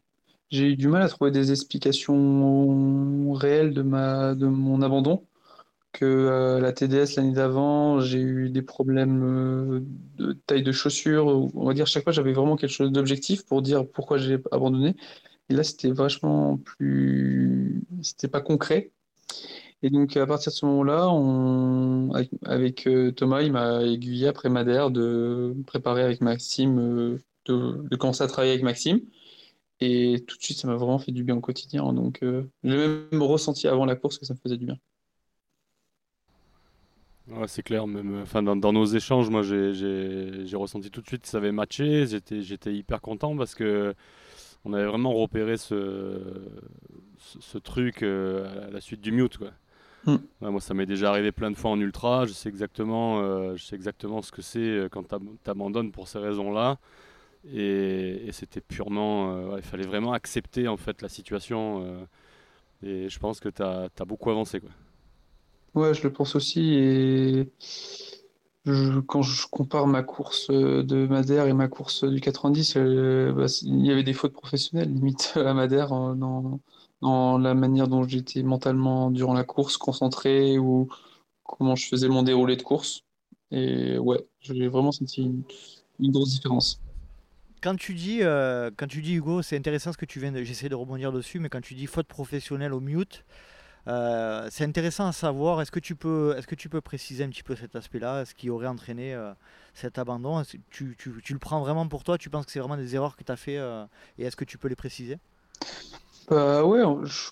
j'ai 0.52 0.68
eu 0.72 0.76
du 0.76 0.88
mal 0.88 1.02
à 1.02 1.08
trouver 1.08 1.30
des 1.30 1.50
explications 1.50 3.32
réelles 3.32 3.72
de 3.74 3.82
ma, 3.82 4.34
de 4.34 4.46
mon 4.46 4.82
abandon. 4.82 5.26
Que 5.92 6.04
euh, 6.06 6.60
la 6.60 6.72
TDS 6.72 7.16
l'année 7.16 7.32
d'avant, 7.34 8.00
j'ai 8.00 8.20
eu 8.20 8.50
des 8.50 8.62
problèmes 8.62 9.22
euh, 9.24 9.80
de 10.18 10.34
taille 10.46 10.62
de 10.62 10.72
chaussures. 10.72 11.26
On 11.54 11.66
va 11.66 11.74
dire 11.74 11.86
chaque 11.86 12.04
fois 12.04 12.12
j'avais 12.12 12.32
vraiment 12.34 12.56
quelque 12.56 12.70
chose 12.72 12.92
d'objectif 12.92 13.44
pour 13.46 13.62
dire 13.62 13.88
pourquoi 13.88 14.18
j'ai 14.18 14.38
abandonné. 14.52 14.96
Et 15.50 15.54
là 15.54 15.64
c'était 15.64 15.90
vachement 15.92 16.58
plus, 16.58 17.82
c'était 18.02 18.28
pas 18.28 18.40
concret. 18.42 18.92
Et 19.82 19.90
donc 19.90 20.16
à 20.16 20.26
partir 20.26 20.52
de 20.52 20.56
ce 20.56 20.66
moment-là, 20.66 21.08
avec, 22.44 22.86
euh, 22.86 23.12
Thomas, 23.12 23.42
il 23.42 23.52
m'a 23.52 23.82
aiguillé 23.84 24.28
après 24.28 24.48
Madère 24.48 24.90
de 24.90 25.54
préparer 25.66 26.02
avec 26.02 26.20
Maxime, 26.20 27.18
de 27.46 27.96
commencer 27.96 28.22
à 28.24 28.28
travailler 28.28 28.52
avec 28.52 28.64
Maxime. 28.64 29.00
Et 29.82 30.24
tout 30.28 30.36
de 30.36 30.42
suite, 30.42 30.58
ça 30.58 30.68
m'a 30.68 30.76
vraiment 30.76 31.00
fait 31.00 31.10
du 31.10 31.24
bien 31.24 31.36
au 31.36 31.40
quotidien. 31.40 31.92
Donc, 31.92 32.20
euh, 32.22 32.44
j'ai 32.62 32.76
même 32.76 33.20
ressenti 33.20 33.66
avant 33.66 33.84
la 33.84 33.96
course 33.96 34.16
que 34.16 34.24
ça 34.24 34.32
me 34.32 34.38
faisait 34.38 34.56
du 34.56 34.66
bien. 34.66 34.78
c'est 37.48 37.64
clair, 37.64 37.88
même 37.88 38.20
enfin, 38.22 38.44
dans, 38.44 38.72
nos 38.72 38.84
échanges, 38.84 39.28
moi 39.28 39.42
j'ai 39.42 40.54
ressenti 40.54 40.90
tout 40.90 41.00
de 41.00 41.06
suite 41.08 41.22
que 41.22 41.28
ça 41.28 41.38
avait 41.38 41.50
matché. 41.50 42.06
J'étais 42.06 42.72
hyper 42.72 43.00
content 43.00 43.36
parce 43.36 43.56
que 43.56 43.92
on 44.64 44.72
avait 44.72 44.86
vraiment 44.86 45.12
repéré 45.12 45.56
ce, 45.56 46.20
ce, 47.18 47.58
truc 47.58 48.04
euh, 48.04 48.68
à 48.68 48.70
la 48.70 48.80
suite 48.80 49.00
du 49.00 49.10
mute. 49.10 49.36
Quoi. 49.36 49.50
Hmm. 50.06 50.18
moi, 50.40 50.60
ça 50.60 50.74
m'est 50.74 50.86
déjà 50.86 51.10
arrivé 51.10 51.32
plein 51.32 51.50
de 51.50 51.56
fois 51.56 51.72
en 51.72 51.80
ultra. 51.80 52.24
Je 52.26 52.32
sais 52.32 52.48
exactement, 52.48 53.18
euh, 53.18 53.56
je 53.56 53.64
sais 53.64 53.74
exactement 53.74 54.22
ce 54.22 54.30
que 54.30 54.42
c'est 54.42 54.86
quand 54.92 55.08
tu 55.08 55.50
abandonnes 55.50 55.90
pour 55.90 56.06
ces 56.06 56.20
raisons-là. 56.20 56.78
Et, 57.50 58.28
c'était 58.32 58.60
purement. 58.60 59.34
Euh, 59.34 59.56
il 59.56 59.62
fallait 59.62 59.86
vraiment 59.86 60.12
accepter 60.12 60.68
en 60.68 60.76
fait 60.76 61.02
la 61.02 61.08
situation. 61.08 61.84
Euh, 61.84 62.04
et 62.82 63.08
je 63.08 63.18
pense 63.18 63.40
que 63.40 63.48
tu 63.48 63.62
as, 63.62 63.88
beaucoup 64.06 64.30
avancé. 64.30 64.60
Quoi. 64.60 64.70
Ouais, 65.74 65.94
je 65.94 66.02
le 66.02 66.12
pense 66.12 66.36
aussi. 66.36 66.74
Et 66.74 67.48
quand 69.06 69.22
je 69.22 69.46
compare 69.48 69.86
ma 69.86 70.02
course 70.02 70.48
euh, 70.50 70.84
de 70.84 71.06
Madère 71.06 71.46
et 71.46 71.52
ma 71.52 71.68
course 71.68 72.04
du 72.04 72.20
90, 72.20 72.76
bah, 72.76 73.46
il 73.62 73.86
y 73.86 73.90
avait 73.90 74.04
des 74.04 74.12
fautes 74.12 74.32
professionnelles, 74.32 74.92
limite 74.92 75.32
à 75.36 75.52
Madère, 75.54 75.88
dans, 75.88 76.60
dans 77.00 77.38
la 77.38 77.54
manière 77.54 77.88
dont 77.88 78.04
j'étais 78.04 78.42
mentalement 78.42 79.10
durant 79.10 79.34
la 79.34 79.44
course, 79.44 79.76
concentré 79.76 80.58
ou 80.58 80.88
comment 81.42 81.74
je 81.74 81.88
faisais 81.88 82.08
mon 82.08 82.22
déroulé 82.22 82.56
de 82.56 82.62
course. 82.62 83.02
Et 83.50 83.98
ouais, 83.98 84.24
j'ai 84.40 84.68
vraiment 84.68 84.92
senti 84.92 85.30
une 86.00 86.10
grosse 86.10 86.30
différence. 86.30 86.80
Quand 87.62 87.76
tu 87.76 87.94
dis, 87.94 88.18
euh, 88.22 88.72
quand 88.76 88.88
tu 88.88 89.02
dis 89.02 89.14
Hugo, 89.14 89.40
c'est 89.40 89.56
intéressant 89.56 89.92
ce 89.92 89.96
que 89.96 90.04
tu 90.04 90.18
viens 90.18 90.32
de. 90.32 90.42
J'essaie 90.42 90.68
de 90.68 90.74
rebondir 90.74 91.12
dessus, 91.12 91.38
mais 91.38 91.48
quand 91.48 91.60
tu 91.60 91.74
dis 91.74 91.86
faute 91.86 92.08
professionnelle 92.08 92.74
au 92.74 92.80
mute, 92.80 93.24
euh, 93.86 94.48
c'est 94.50 94.64
intéressant 94.64 95.06
à 95.06 95.12
savoir. 95.12 95.62
Est-ce 95.62 95.70
que 95.70 95.78
tu 95.78 95.94
peux, 95.94 96.34
est-ce 96.36 96.48
que 96.48 96.56
tu 96.56 96.68
peux 96.68 96.80
préciser 96.80 97.22
un 97.22 97.28
petit 97.28 97.44
peu 97.44 97.54
cet 97.54 97.76
aspect-là, 97.76 98.24
ce 98.24 98.34
qui 98.34 98.50
aurait 98.50 98.66
entraîné 98.66 99.14
euh, 99.14 99.32
cet 99.74 99.98
abandon? 99.98 100.42
Tu, 100.70 100.96
tu, 100.98 101.20
tu, 101.22 101.32
le 101.32 101.38
prends 101.38 101.60
vraiment 101.60 101.86
pour 101.86 102.02
toi? 102.02 102.18
Tu 102.18 102.30
penses 102.30 102.46
que 102.46 102.50
c'est 102.50 102.58
vraiment 102.58 102.76
des 102.76 102.96
erreurs 102.96 103.16
que 103.16 103.22
tu 103.22 103.30
as 103.30 103.36
fait 103.36 103.60
et 104.18 104.24
est-ce 104.24 104.34
que 104.34 104.44
tu 104.44 104.58
peux 104.58 104.68
les 104.68 104.76
préciser? 104.76 105.18
Bah 106.28 106.64
ouais, 106.64 106.82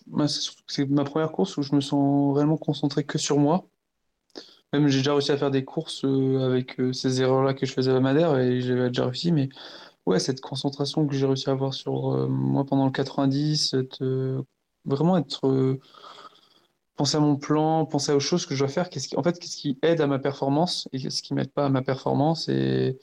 bah, 0.06 0.26
c'est 0.28 0.88
ma 0.88 1.02
première 1.02 1.32
course 1.32 1.56
où 1.56 1.62
je 1.62 1.74
me 1.74 1.80
sens 1.80 2.36
réellement 2.36 2.56
concentré 2.56 3.02
que 3.02 3.18
sur 3.18 3.38
moi. 3.38 3.66
Même 4.72 4.86
j'ai 4.86 4.98
déjà 4.98 5.14
réussi 5.14 5.32
à 5.32 5.36
faire 5.36 5.50
des 5.50 5.64
courses 5.64 6.04
avec 6.04 6.80
ces 6.92 7.20
erreurs-là 7.20 7.54
que 7.54 7.66
je 7.66 7.72
faisais 7.72 7.90
à 7.90 7.98
Madère 7.98 8.38
et 8.38 8.60
j'avais 8.60 8.88
déjà 8.88 9.06
réussi, 9.06 9.32
mais 9.32 9.48
Ouais, 10.10 10.18
cette 10.18 10.40
concentration 10.40 11.06
que 11.06 11.14
j'ai 11.14 11.24
réussi 11.24 11.48
à 11.48 11.52
avoir 11.52 11.72
sur 11.72 12.12
euh, 12.12 12.26
moi 12.26 12.64
pendant 12.64 12.84
le 12.84 12.90
90, 12.90 13.76
euh, 14.02 14.42
vraiment 14.84 15.16
être 15.16 15.46
euh, 15.46 15.78
penser 16.96 17.16
à 17.16 17.20
mon 17.20 17.36
plan, 17.36 17.86
penser 17.86 18.10
aux 18.10 18.18
choses 18.18 18.44
que 18.44 18.56
je 18.56 18.58
dois 18.58 18.68
faire, 18.68 18.90
qu'est-ce 18.90 19.06
qui, 19.06 19.16
en 19.16 19.22
fait, 19.22 19.38
qu'est-ce 19.38 19.56
qui 19.56 19.78
aide 19.82 20.00
à 20.00 20.08
ma 20.08 20.18
performance 20.18 20.88
et 20.92 20.98
qu'est-ce 20.98 21.22
qui 21.22 21.32
m'aide 21.32 21.52
pas 21.52 21.66
à 21.66 21.68
ma 21.68 21.82
performance. 21.82 22.48
Et 22.48 22.98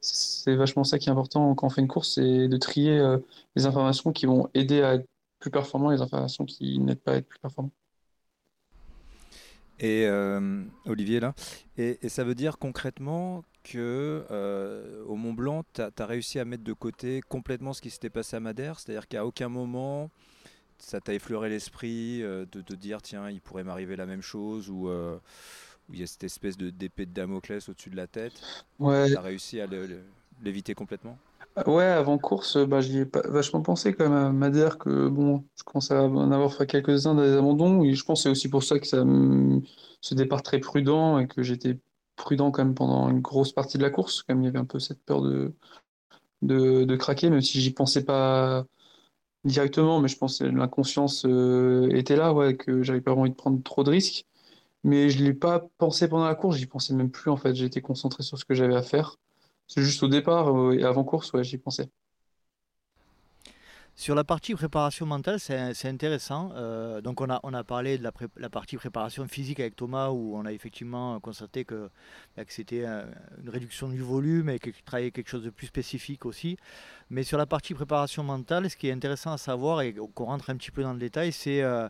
c'est 0.00 0.56
vachement 0.56 0.82
ça 0.82 0.98
qui 0.98 1.08
est 1.08 1.12
important 1.12 1.54
quand 1.54 1.68
on 1.68 1.70
fait 1.70 1.80
une 1.80 1.86
course, 1.86 2.14
c'est 2.16 2.48
de 2.48 2.56
trier 2.56 3.16
les 3.54 3.66
informations 3.66 4.12
qui 4.12 4.26
vont 4.26 4.48
aider 4.54 4.82
à 4.82 4.94
être 4.94 5.06
plus 5.38 5.50
performant 5.52 5.92
et 5.92 5.94
les 5.94 6.02
informations 6.02 6.44
qui 6.44 6.80
n'aident 6.80 7.00
pas 7.00 7.12
à 7.12 7.16
être 7.18 7.28
plus 7.28 7.38
performant. 7.38 7.70
Et 9.78 10.08
Olivier, 10.86 11.20
là, 11.20 11.34
et, 11.76 11.98
et, 12.02 12.08
ça 12.08 12.24
veut 12.24 12.34
dire 12.34 12.58
concrètement 12.58 13.44
que 13.68 14.24
euh, 14.30 15.04
au 15.06 15.16
Mont 15.16 15.32
Blanc, 15.32 15.64
tu 15.74 15.82
as, 15.82 16.06
réussi 16.06 16.38
à 16.38 16.44
mettre 16.44 16.64
de 16.64 16.72
côté 16.72 17.20
complètement 17.28 17.72
ce 17.72 17.82
qui 17.82 17.90
s'était 17.90 18.10
passé 18.10 18.36
à 18.36 18.40
Madère 18.40 18.78
C'est-à-dire 18.78 19.06
qu'à 19.08 19.26
aucun 19.26 19.48
moment, 19.48 20.10
ça 20.78 21.00
t'a 21.00 21.14
effleuré 21.14 21.48
l'esprit 21.48 22.22
euh, 22.22 22.46
de 22.50 22.60
te 22.60 22.74
dire, 22.74 23.02
tiens, 23.02 23.28
il 23.30 23.40
pourrait 23.40 23.64
m'arriver 23.64 23.96
la 23.96 24.06
même 24.06 24.22
chose 24.22 24.70
ou 24.70 24.88
euh, 24.88 25.18
il 25.92 26.00
y 26.00 26.02
a 26.02 26.06
cette 26.06 26.24
espèce 26.24 26.56
de 26.56 26.70
d'épée 26.70 27.06
de 27.06 27.12
Damoclès 27.12 27.68
au-dessus 27.68 27.90
de 27.90 27.96
la 27.96 28.06
tête. 28.06 28.32
Ouais. 28.78 29.08
Tu 29.08 29.16
as 29.16 29.20
réussi 29.20 29.60
à 29.60 29.66
l'éviter 30.42 30.74
complètement? 30.74 31.18
Ouais, 31.66 31.84
avant 31.84 32.18
course, 32.18 32.56
bah, 32.56 32.80
j'y 32.80 32.98
ai 32.98 33.04
pas 33.04 33.22
vachement 33.28 33.62
pensé 33.62 33.92
quand 33.92 34.08
même 34.08 34.12
à 34.12 34.30
Madère 34.30 34.78
que 34.78 35.08
bon, 35.08 35.44
je 35.56 35.64
commence 35.64 35.90
à 35.90 36.04
en 36.04 36.30
avoir 36.30 36.54
fait 36.54 36.66
quelques-uns 36.66 37.14
dans 37.14 37.22
les 37.22 37.32
abandons 37.32 37.82
et 37.82 37.94
je 37.94 38.04
pense 38.04 38.22
c'est 38.22 38.28
aussi 38.28 38.48
pour 38.48 38.62
ça 38.62 38.78
que 38.78 38.86
ça 38.86 39.04
ce 40.00 40.14
départ 40.14 40.42
très 40.44 40.60
prudent 40.60 41.18
et 41.18 41.26
que 41.26 41.42
j'étais 41.42 41.78
prudent 42.18 42.50
quand 42.50 42.64
même 42.64 42.74
pendant 42.74 43.08
une 43.08 43.20
grosse 43.20 43.52
partie 43.52 43.78
de 43.78 43.82
la 43.82 43.90
course. 43.90 44.22
Comme 44.22 44.42
il 44.42 44.46
y 44.46 44.48
avait 44.48 44.58
un 44.58 44.66
peu 44.66 44.78
cette 44.78 45.02
peur 45.04 45.22
de, 46.42 46.96
craquer, 46.96 47.30
même 47.30 47.40
si 47.40 47.60
j'y 47.60 47.72
pensais 47.72 48.04
pas 48.04 48.66
directement, 49.44 50.00
mais 50.00 50.08
je 50.08 50.18
pense 50.18 50.40
que 50.40 50.44
l'inconscience 50.44 51.24
euh, 51.26 51.88
était 51.92 52.16
là, 52.16 52.34
ouais, 52.34 52.56
que 52.56 52.82
j'avais 52.82 53.00
pas 53.00 53.14
envie 53.14 53.30
de 53.30 53.36
prendre 53.36 53.62
trop 53.62 53.84
de 53.84 53.90
risques. 53.90 54.26
Mais 54.84 55.10
je 55.10 55.24
l'ai 55.24 55.34
pas 55.34 55.66
pensé 55.78 56.08
pendant 56.08 56.26
la 56.26 56.34
course, 56.34 56.56
j'y 56.56 56.66
pensais 56.66 56.94
même 56.94 57.10
plus 57.10 57.30
en 57.30 57.36
fait. 57.36 57.54
J'étais 57.54 57.80
concentré 57.82 58.22
sur 58.22 58.38
ce 58.38 58.44
que 58.44 58.54
j'avais 58.54 58.76
à 58.76 58.82
faire. 58.82 59.16
C'est 59.68 59.82
juste 59.82 60.02
au 60.02 60.08
départ 60.08 60.56
euh, 60.56 60.72
et 60.78 60.84
avant 60.84 61.04
course, 61.04 61.32
ouais, 61.32 61.44
j'y 61.44 61.58
pensais. 61.58 61.90
Sur 63.98 64.14
la 64.14 64.22
partie 64.22 64.54
préparation 64.54 65.06
mentale, 65.06 65.40
c'est 65.40 65.88
intéressant. 65.88 66.52
Euh, 66.54 67.00
donc 67.00 67.20
on 67.20 67.28
a, 67.28 67.64
parlé 67.64 67.98
de 67.98 68.04
la, 68.36 68.48
partie 68.48 68.76
préparation 68.76 69.26
physique 69.26 69.58
avec 69.58 69.74
Thomas 69.74 70.10
où 70.10 70.36
on 70.36 70.46
a 70.46 70.52
effectivement 70.52 71.18
constaté 71.18 71.64
que, 71.64 71.90
bah, 72.36 72.44
c'était 72.46 72.84
une 72.84 73.48
réduction 73.48 73.88
du 73.88 74.00
volume 74.00 74.50
et 74.50 74.60
qu'il 74.60 74.72
travaillait 74.84 75.10
quelque 75.10 75.28
chose 75.28 75.42
de 75.42 75.50
plus 75.50 75.66
spécifique 75.66 76.26
aussi. 76.26 76.56
Mais 77.10 77.24
sur 77.24 77.38
la 77.38 77.46
partie 77.46 77.74
préparation 77.74 78.22
mentale, 78.22 78.70
ce 78.70 78.76
qui 78.76 78.86
est 78.86 78.92
intéressant 78.92 79.32
à 79.32 79.36
savoir 79.36 79.82
et 79.82 79.92
qu'on 79.92 80.26
rentre 80.26 80.48
un 80.50 80.56
petit 80.56 80.70
peu 80.70 80.84
dans 80.84 80.92
le 80.92 81.00
détail, 81.00 81.32
c'est 81.32 81.62
euh, 81.62 81.88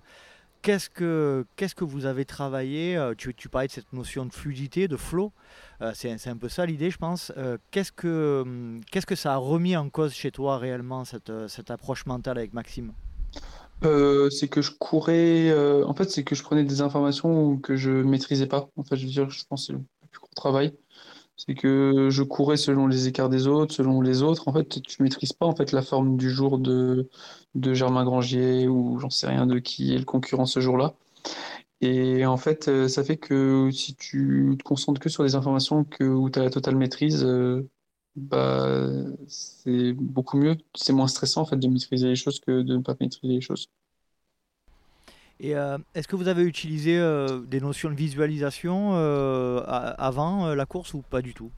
Qu'est-ce 0.63 0.91
que, 0.91 1.47
qu'est-ce 1.57 1.75
que 1.75 1.85
vous 1.85 2.07
avez 2.07 2.25
travaillé 2.25 2.97
euh, 2.97 3.15
tu, 3.17 3.35
tu, 3.35 3.49
parlais 3.49 3.69
de 3.69 3.73
cette 3.73 3.93
notion 3.93 4.27
de 4.27 4.33
fluidité, 4.33 4.89
de 4.89 4.97
flow. 4.97 5.33
Euh, 5.83 5.93
c'est, 5.95 6.29
un 6.29 6.37
peu 6.37 6.49
ça 6.49 6.67
l'idée, 6.67 6.91
je 6.91 6.99
pense. 6.99 7.33
Euh, 7.37 7.59
qu'est-ce, 7.71 7.93
que, 7.93 8.43
hum, 8.45 8.81
qu'est-ce 8.91 9.07
que 9.07 9.15
ça 9.15 9.35
a 9.35 9.37
remis 9.37 9.77
en 9.77 9.89
cause 9.89 10.13
chez 10.13 10.31
toi 10.31 10.59
réellement, 10.59 11.05
cette, 11.05 11.33
cette 11.49 11.71
approche 11.71 12.07
mentale 12.07 12.39
avec 12.39 12.53
Maxime? 12.53 12.93
C'est 13.83 14.49
que 14.49 14.61
je 14.61 14.73
courais. 14.73 15.53
en 15.85 15.95
fait, 15.95 16.11
c'est 16.11 16.25
que 16.25 16.35
je 16.35 16.43
prenais 16.43 16.65
des 16.65 16.81
informations 16.81 17.57
que 17.59 17.77
je 17.77 17.91
maîtrisais 17.91 18.47
pas. 18.47 18.69
En 18.77 18.83
fait, 18.83 18.97
je 18.97 19.07
veux 19.07 19.13
dire, 19.13 19.31
je 19.31 19.45
pense 19.49 19.63
que 19.63 19.67
c'est 19.67 19.73
le 19.73 19.85
plus 20.11 20.21
gros 20.21 20.35
travail. 20.35 20.75
C'est 21.39 21.55
que 21.55 22.11
je 22.11 22.23
courais 22.25 22.57
selon 22.59 22.87
les 22.89 23.09
écarts 23.09 23.29
des 23.31 23.47
autres, 23.47 23.75
selon 23.75 24.01
les 24.03 24.23
autres. 24.23 24.49
En 24.49 24.53
fait, 24.53 24.83
tu 24.83 25.03
maîtrises 25.03 25.33
pas 25.33 25.47
en 25.47 25.55
fait 25.57 25.73
la 25.73 25.83
forme 25.83 26.17
du 26.17 26.31
jour 26.31 26.59
de, 26.59 27.09
de 27.55 27.75
Germain 27.75 28.05
Grangier 28.05 28.69
ou 28.69 28.99
j'en 28.99 29.11
sais 29.11 29.29
rien 29.29 29.47
de 29.47 29.59
qui 29.61 29.95
est 29.95 29.99
le 29.99 30.05
concurrent 30.05 30.47
ce 30.47 30.61
jour-là. 30.61 30.95
Et 31.81 32.27
en 32.27 32.37
fait, 32.37 32.69
euh, 32.69 32.89
ça 32.89 33.05
fait 33.05 33.17
que 33.19 33.71
si 33.73 33.95
tu 33.97 34.57
te 34.59 34.65
concentres 34.65 35.01
que 35.01 35.09
sur 35.09 35.23
les 35.23 35.35
informations 35.37 35.85
que, 35.85 36.05
où 36.05 36.31
tu 36.31 36.39
as 36.41 36.45
la 36.45 36.51
totale 36.51 36.77
maîtrise, 36.77 37.25
euh, 37.25 37.69
bah, 38.17 38.89
c'est 39.29 39.93
beaucoup 39.95 40.39
mieux. 40.39 40.57
C'est 40.75 40.93
moins 40.93 41.09
stressant 41.09 41.43
en 41.43 41.47
fait 41.47 41.57
de 41.57 41.69
maîtriser 41.69 42.09
les 42.09 42.17
choses 42.17 42.41
que 42.41 42.63
de 42.63 42.77
ne 42.77 42.83
pas 42.83 42.97
maîtriser 43.01 43.35
les 43.35 43.41
choses. 43.41 43.69
Et 45.41 45.55
euh, 45.55 45.79
est-ce 45.95 46.09
que 46.09 46.17
vous 46.17 46.29
avez 46.29 46.43
utilisé 46.43 46.99
euh, 46.99 47.41
des 47.41 47.61
notions 47.61 47.91
de 47.91 47.95
visualisation 47.95 48.95
euh, 48.95 49.63
avant 49.67 50.55
la 50.55 50.67
course 50.67 50.95
ou 50.95 51.03
pas 51.03 51.23
du 51.23 51.33
tout? 51.33 51.51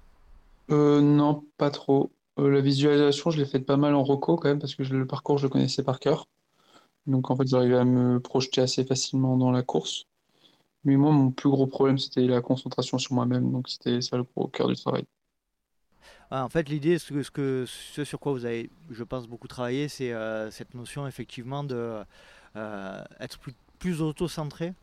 Non, 0.68 1.44
pas 1.56 1.70
trop. 1.70 2.12
la 2.36 2.60
visualisation, 2.60 3.30
je 3.30 3.38
l'ai 3.38 3.46
faite 3.46 3.66
pas 3.66 3.76
mal 3.76 3.94
en 3.94 4.04
reco 4.04 4.36
quand 4.36 4.48
même 4.48 4.60
parce 4.60 4.74
que 4.74 4.82
le 4.82 5.06
parcours, 5.06 5.38
je 5.38 5.44
le 5.44 5.48
connaissais 5.48 5.82
par 5.82 5.98
cœur. 5.98 6.26
Donc 7.06 7.30
en 7.30 7.36
fait, 7.36 7.48
j'arrivais 7.48 7.78
à 7.78 7.84
me 7.84 8.20
projeter 8.20 8.60
assez 8.60 8.84
facilement 8.84 9.36
dans 9.36 9.50
la 9.50 9.62
course. 9.62 10.04
Mais 10.84 10.96
moi, 10.96 11.10
mon 11.10 11.30
plus 11.30 11.50
gros 11.50 11.66
problème, 11.66 11.98
c'était 11.98 12.26
la 12.26 12.40
concentration 12.40 12.98
sur 12.98 13.14
moi-même. 13.14 13.50
Donc 13.50 13.68
c'était 13.68 14.00
ça 14.00 14.16
le 14.18 14.24
gros 14.24 14.48
cœur 14.48 14.68
du 14.68 14.76
travail. 14.76 15.04
Ah, 16.30 16.44
en 16.44 16.48
fait, 16.48 16.68
l'idée, 16.68 16.98
ce, 16.98 17.30
que, 17.30 17.64
ce 17.66 18.04
sur 18.04 18.20
quoi 18.20 18.32
vous 18.32 18.44
avez, 18.44 18.70
je 18.90 19.02
pense, 19.02 19.26
beaucoup 19.26 19.48
travaillé, 19.48 19.88
c'est 19.88 20.12
cette 20.50 20.74
notion 20.74 21.06
effectivement 21.06 21.64
de 21.64 22.04
être 22.54 23.38
plus 23.38 23.54
plus 23.80 24.00
auto-centré 24.02 24.74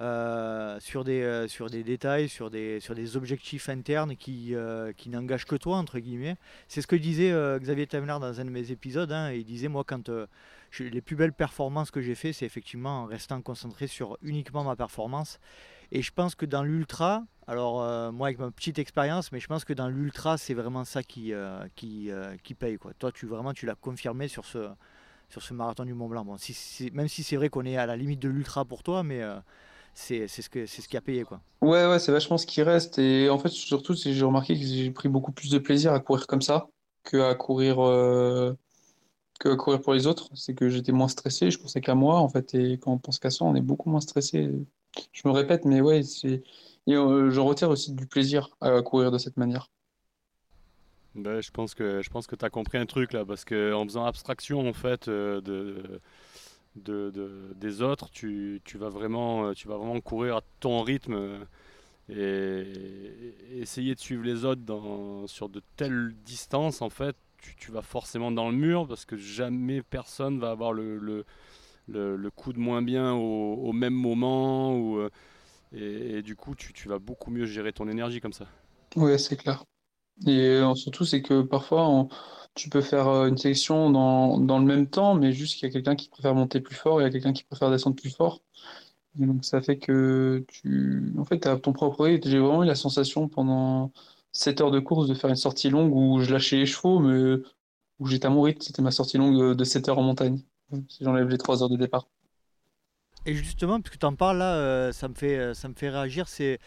euh, 0.00 0.80
sur, 0.80 1.04
des, 1.04 1.22
euh, 1.22 1.46
sur 1.48 1.70
des 1.70 1.84
détails, 1.84 2.28
sur 2.28 2.50
des, 2.50 2.80
sur 2.80 2.94
des 2.94 3.16
objectifs 3.16 3.68
internes 3.68 4.16
qui, 4.16 4.54
euh, 4.54 4.92
qui 4.92 5.10
n'engagent 5.10 5.44
que 5.44 5.56
toi, 5.56 5.76
entre 5.76 5.98
guillemets. 5.98 6.36
C'est 6.68 6.80
ce 6.82 6.86
que 6.86 6.96
disait 6.96 7.32
Xavier 7.58 7.86
Tavenard 7.86 8.20
dans 8.20 8.40
un 8.40 8.44
de 8.44 8.50
mes 8.50 8.70
épisodes. 8.70 9.10
Hein, 9.12 9.32
il 9.32 9.44
disait, 9.44 9.68
moi, 9.68 9.84
quand 9.86 10.10
les 10.78 11.00
plus 11.00 11.16
belles 11.16 11.32
performances 11.32 11.90
que 11.90 12.00
j'ai 12.00 12.14
fait, 12.14 12.32
c'est 12.32 12.46
effectivement 12.46 13.02
en 13.02 13.06
restant 13.06 13.40
concentré 13.42 13.86
sur 13.86 14.18
uniquement 14.22 14.64
ma 14.64 14.76
performance. 14.76 15.38
Et 15.92 16.02
je 16.02 16.10
pense 16.10 16.34
que 16.34 16.46
dans 16.46 16.62
l'ultra, 16.62 17.24
alors 17.46 18.12
moi 18.12 18.28
avec 18.28 18.38
ma 18.38 18.50
petite 18.50 18.78
expérience, 18.78 19.30
mais 19.30 19.40
je 19.40 19.46
pense 19.46 19.64
que 19.64 19.74
dans 19.74 19.88
l'ultra, 19.88 20.38
c'est 20.38 20.54
vraiment 20.54 20.84
ça 20.84 21.02
qui, 21.02 21.32
qui, 21.76 22.10
qui 22.42 22.54
paye. 22.54 22.78
Quoi. 22.78 22.92
Toi, 22.94 23.12
tu 23.12 23.26
vraiment 23.26 23.52
tu 23.52 23.66
l'as 23.66 23.74
confirmé 23.74 24.26
sur 24.26 24.46
ce, 24.46 24.68
sur 25.32 25.42
ce 25.42 25.54
marathon 25.54 25.84
du 25.84 25.94
Mont 25.94 26.08
Blanc. 26.08 26.24
Bon, 26.26 26.36
même 26.92 27.08
si 27.08 27.22
c'est 27.22 27.36
vrai 27.36 27.48
qu'on 27.48 27.64
est 27.64 27.78
à 27.78 27.86
la 27.86 27.96
limite 27.96 28.20
de 28.20 28.28
l'ultra 28.28 28.66
pour 28.66 28.82
toi, 28.82 29.02
mais 29.02 29.22
euh, 29.22 29.38
c'est 29.94 30.28
ce, 30.28 30.48
que, 30.50 30.66
ce 30.66 30.86
qui 30.86 30.96
a 30.96 31.00
payé. 31.00 31.24
Quoi. 31.24 31.40
Ouais, 31.62 31.86
ouais, 31.86 31.98
c'est 31.98 32.12
vachement 32.12 32.36
ce 32.36 32.44
qui 32.44 32.62
reste. 32.62 32.98
Et 32.98 33.30
en 33.30 33.38
fait, 33.38 33.48
surtout, 33.48 33.94
j'ai 33.94 34.22
remarqué 34.24 34.54
que 34.54 34.64
j'ai 34.64 34.90
pris 34.90 35.08
beaucoup 35.08 35.32
plus 35.32 35.50
de 35.50 35.58
plaisir 35.58 35.94
à 35.94 36.00
courir 36.00 36.26
comme 36.26 36.42
ça 36.42 36.68
que 37.04 37.32
courir, 37.32 37.82
euh, 37.82 38.52
que 39.40 39.48
à 39.48 39.56
courir 39.56 39.80
pour 39.80 39.94
les 39.94 40.06
autres. 40.06 40.28
C'est 40.34 40.54
que 40.54 40.68
j'étais 40.68 40.92
moins 40.92 41.08
stressé, 41.08 41.50
je 41.50 41.58
pensais 41.58 41.80
qu'à 41.80 41.94
moi, 41.94 42.18
en 42.18 42.28
fait. 42.28 42.54
Et 42.54 42.78
quand 42.78 42.92
on 42.92 42.98
pense 42.98 43.18
qu'à 43.18 43.30
ça, 43.30 43.46
on 43.46 43.54
est 43.54 43.62
beaucoup 43.62 43.88
moins 43.88 44.00
stressé. 44.00 44.50
Je 45.12 45.22
me 45.24 45.32
répète, 45.32 45.64
mais 45.64 45.80
ouais, 45.80 46.02
c'est. 46.02 46.42
Euh, 46.90 47.30
je 47.30 47.40
retire 47.40 47.70
aussi 47.70 47.92
du 47.92 48.06
plaisir 48.06 48.50
à 48.60 48.82
courir 48.82 49.10
de 49.10 49.16
cette 49.16 49.38
manière. 49.38 49.70
Ben, 51.14 51.42
je 51.42 51.50
pense 51.50 51.74
que 51.74 52.00
que 52.02 52.36
tu 52.36 52.44
as 52.44 52.50
compris 52.50 52.78
un 52.78 52.86
truc 52.86 53.12
là, 53.12 53.24
parce 53.24 53.44
qu'en 53.44 53.84
faisant 53.84 54.06
abstraction 54.06 54.66
en 54.66 54.72
fait 54.72 55.08
euh, 55.08 55.40
de, 55.42 56.00
de, 56.76 57.52
des 57.54 57.82
autres, 57.82 58.10
tu, 58.10 58.60
tu, 58.64 58.78
vas 58.78 58.88
vraiment, 58.88 59.46
euh, 59.46 59.52
tu 59.52 59.68
vas 59.68 59.76
vraiment 59.76 60.00
courir 60.00 60.36
à 60.36 60.40
ton 60.60 60.82
rythme 60.82 61.46
et, 62.08 62.64
essayer 63.52 63.94
de 63.94 64.00
suivre 64.00 64.24
les 64.24 64.44
autres 64.44 64.62
sur 65.26 65.48
de 65.48 65.62
telles 65.76 66.14
distances. 66.24 66.82
En 66.82 66.90
fait, 66.90 67.16
tu, 67.38 67.56
tu, 67.56 67.72
vas 67.72 67.82
forcément 67.82 68.30
dans 68.30 68.50
le 68.50 68.56
mur 68.56 68.86
parce 68.88 69.04
que 69.04 69.16
jamais 69.16 69.82
personne 69.82 70.38
va 70.38 70.50
avoir 70.50 70.72
le, 70.72 70.98
le, 70.98 71.24
le, 72.16 72.30
coup 72.30 72.52
de 72.52 72.58
moins 72.58 72.82
bien 72.82 73.12
au, 73.12 73.72
même 73.72 73.94
moment. 73.94 74.76
Ou, 74.76 74.98
euh, 74.98 75.10
et, 75.74 76.18
et, 76.18 76.22
du 76.22 76.36
coup, 76.36 76.54
tu, 76.54 76.72
tu 76.72 76.88
vas 76.88 76.98
beaucoup 76.98 77.30
mieux 77.30 77.46
gérer 77.46 77.72
ton 77.72 77.88
énergie 77.88 78.20
comme 78.20 78.32
ça. 78.32 78.46
Oui, 78.96 79.18
c'est 79.18 79.36
clair. 79.36 79.64
Et 80.26 80.38
euh, 80.40 80.74
surtout, 80.74 81.04
c'est 81.04 81.22
que 81.22 81.42
parfois, 81.42 82.06
tu 82.54 82.68
peux 82.68 82.80
faire 82.82 83.08
euh, 83.08 83.28
une 83.28 83.38
sélection 83.38 83.90
dans, 83.90 84.38
dans 84.38 84.58
le 84.58 84.64
même 84.64 84.88
temps, 84.88 85.14
mais 85.14 85.32
juste 85.32 85.56
qu'il 85.58 85.68
y 85.68 85.70
a 85.70 85.72
quelqu'un 85.72 85.96
qui 85.96 86.08
préfère 86.08 86.34
monter 86.34 86.60
plus 86.60 86.74
fort 86.76 87.00
et 87.00 87.04
il 87.04 87.06
y 87.06 87.08
a 87.08 87.12
quelqu'un 87.12 87.32
qui 87.32 87.44
préfère 87.44 87.70
descendre 87.70 87.96
plus 87.96 88.10
fort. 88.10 88.42
Et 89.20 89.26
donc, 89.26 89.44
ça 89.44 89.60
fait 89.62 89.78
que 89.78 90.44
tu, 90.48 91.14
en 91.18 91.24
fait, 91.24 91.46
as 91.46 91.58
ton 91.58 91.72
propre 91.72 92.04
rythme. 92.04 92.28
J'ai 92.30 92.38
vraiment 92.38 92.64
eu 92.64 92.66
la 92.66 92.74
sensation 92.74 93.28
pendant 93.28 93.92
7 94.32 94.60
heures 94.62 94.70
de 94.70 94.80
course 94.80 95.08
de 95.08 95.14
faire 95.14 95.30
une 95.30 95.36
sortie 95.36 95.70
longue 95.70 95.94
où 95.94 96.20
je 96.20 96.32
lâchais 96.32 96.56
les 96.56 96.66
chevaux, 96.66 96.98
mais 97.00 97.42
où 98.00 98.06
j'étais 98.06 98.26
à 98.26 98.30
mon 98.30 98.42
rythme. 98.42 98.62
C'était 98.62 98.82
ma 98.82 98.90
sortie 98.92 99.18
longue 99.18 99.54
de 99.56 99.64
7 99.64 99.88
heures 99.88 99.98
en 99.98 100.02
montagne, 100.02 100.40
si 100.88 101.04
j'enlève 101.04 101.28
les 101.28 101.38
3 101.38 101.62
heures 101.62 101.70
de 101.70 101.76
départ. 101.76 102.08
Et 103.26 103.34
justement, 103.34 103.80
puisque 103.80 103.98
tu 104.00 104.06
en 104.06 104.14
parles 104.16 104.38
là, 104.38 104.56
euh, 104.56 104.92
ça 104.92 105.08
me 105.08 105.14
fait, 105.14 105.54
ça 105.54 105.68
me 105.68 105.74
fait 105.74 105.90
réagir. 105.90 106.28
C'est 106.28 106.58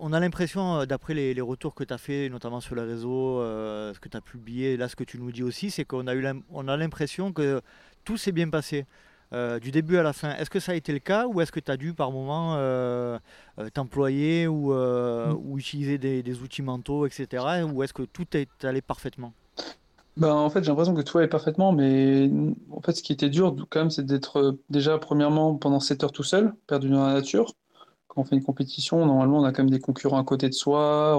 on 0.00 0.12
a 0.12 0.20
l'impression, 0.20 0.80
euh, 0.80 0.86
d'après 0.86 1.14
les, 1.14 1.40
retours 1.40 1.74
que 1.74 1.84
tu 1.84 1.94
as 1.94 1.98
fait, 1.98 2.28
notamment 2.28 2.60
sur 2.60 2.74
les 2.74 2.82
réseaux, 2.82 3.40
euh, 3.40 3.94
ce 3.94 4.00
que 4.00 4.08
tu 4.08 4.16
as 4.16 4.20
publié, 4.20 4.76
là 4.76 4.88
ce 4.88 4.96
que 4.96 5.04
tu 5.04 5.18
nous 5.18 5.30
dis 5.30 5.42
aussi, 5.42 5.70
c'est 5.70 5.84
qu'on 5.84 6.06
a 6.06 6.14
eu 6.14 6.26
on 6.50 6.68
a 6.68 6.76
l'impression 6.76 7.32
que 7.32 7.60
tout 8.04 8.16
s'est 8.16 8.32
bien 8.32 8.48
passé. 8.48 8.86
du 9.60 9.70
début 9.70 9.96
à 9.98 10.02
la 10.02 10.12
fin. 10.12 10.34
Est-ce 10.36 10.50
que 10.50 10.60
ça 10.60 10.72
a 10.72 10.74
été 10.76 10.92
le 10.92 11.00
cas 11.00 11.26
ou 11.26 11.40
est-ce 11.40 11.52
que 11.52 11.60
tu 11.60 11.70
as 11.70 11.76
dû 11.76 11.92
par 11.94 12.10
moment 12.10 12.56
t'employer 13.74 14.46
ou, 14.46 14.72
mm. 14.72 15.58
utiliser 15.58 15.98
des, 15.98 16.42
outils 16.42 16.62
mentaux, 16.62 17.06
etc. 17.06 17.44
Ou 17.70 17.82
est-ce 17.82 17.92
que 17.92 18.04
tout 18.04 18.26
est 18.36 18.64
allé 18.64 18.80
parfaitement? 18.80 19.32
Ben, 20.16 20.32
en 20.32 20.48
fait, 20.48 20.62
j'ai 20.62 20.70
l'impression 20.70 20.94
que 20.94 21.02
tout 21.02 21.18
allait 21.18 21.28
parfaitement, 21.28 21.72
mais 21.72 22.30
en 22.70 22.80
fait, 22.80 22.92
ce 22.92 23.02
qui 23.02 23.12
était 23.12 23.28
dur 23.28 23.54
quand 23.68 23.80
même, 23.80 23.90
c'est 23.90 24.06
d'être 24.06 24.56
déjà 24.70 24.96
premièrement 24.98 25.56
pendant 25.56 25.80
7 25.80 26.04
heures 26.04 26.12
tout 26.12 26.22
seul, 26.22 26.54
perdu 26.66 26.88
dans 26.88 27.06
la 27.06 27.14
nature 27.14 27.52
on 28.16 28.24
fait 28.24 28.36
une 28.36 28.44
compétition, 28.44 29.04
normalement, 29.06 29.38
on 29.38 29.44
a 29.44 29.52
quand 29.52 29.62
même 29.62 29.70
des 29.70 29.80
concurrents 29.80 30.18
à 30.18 30.24
côté 30.24 30.48
de 30.48 30.54
soi. 30.54 31.16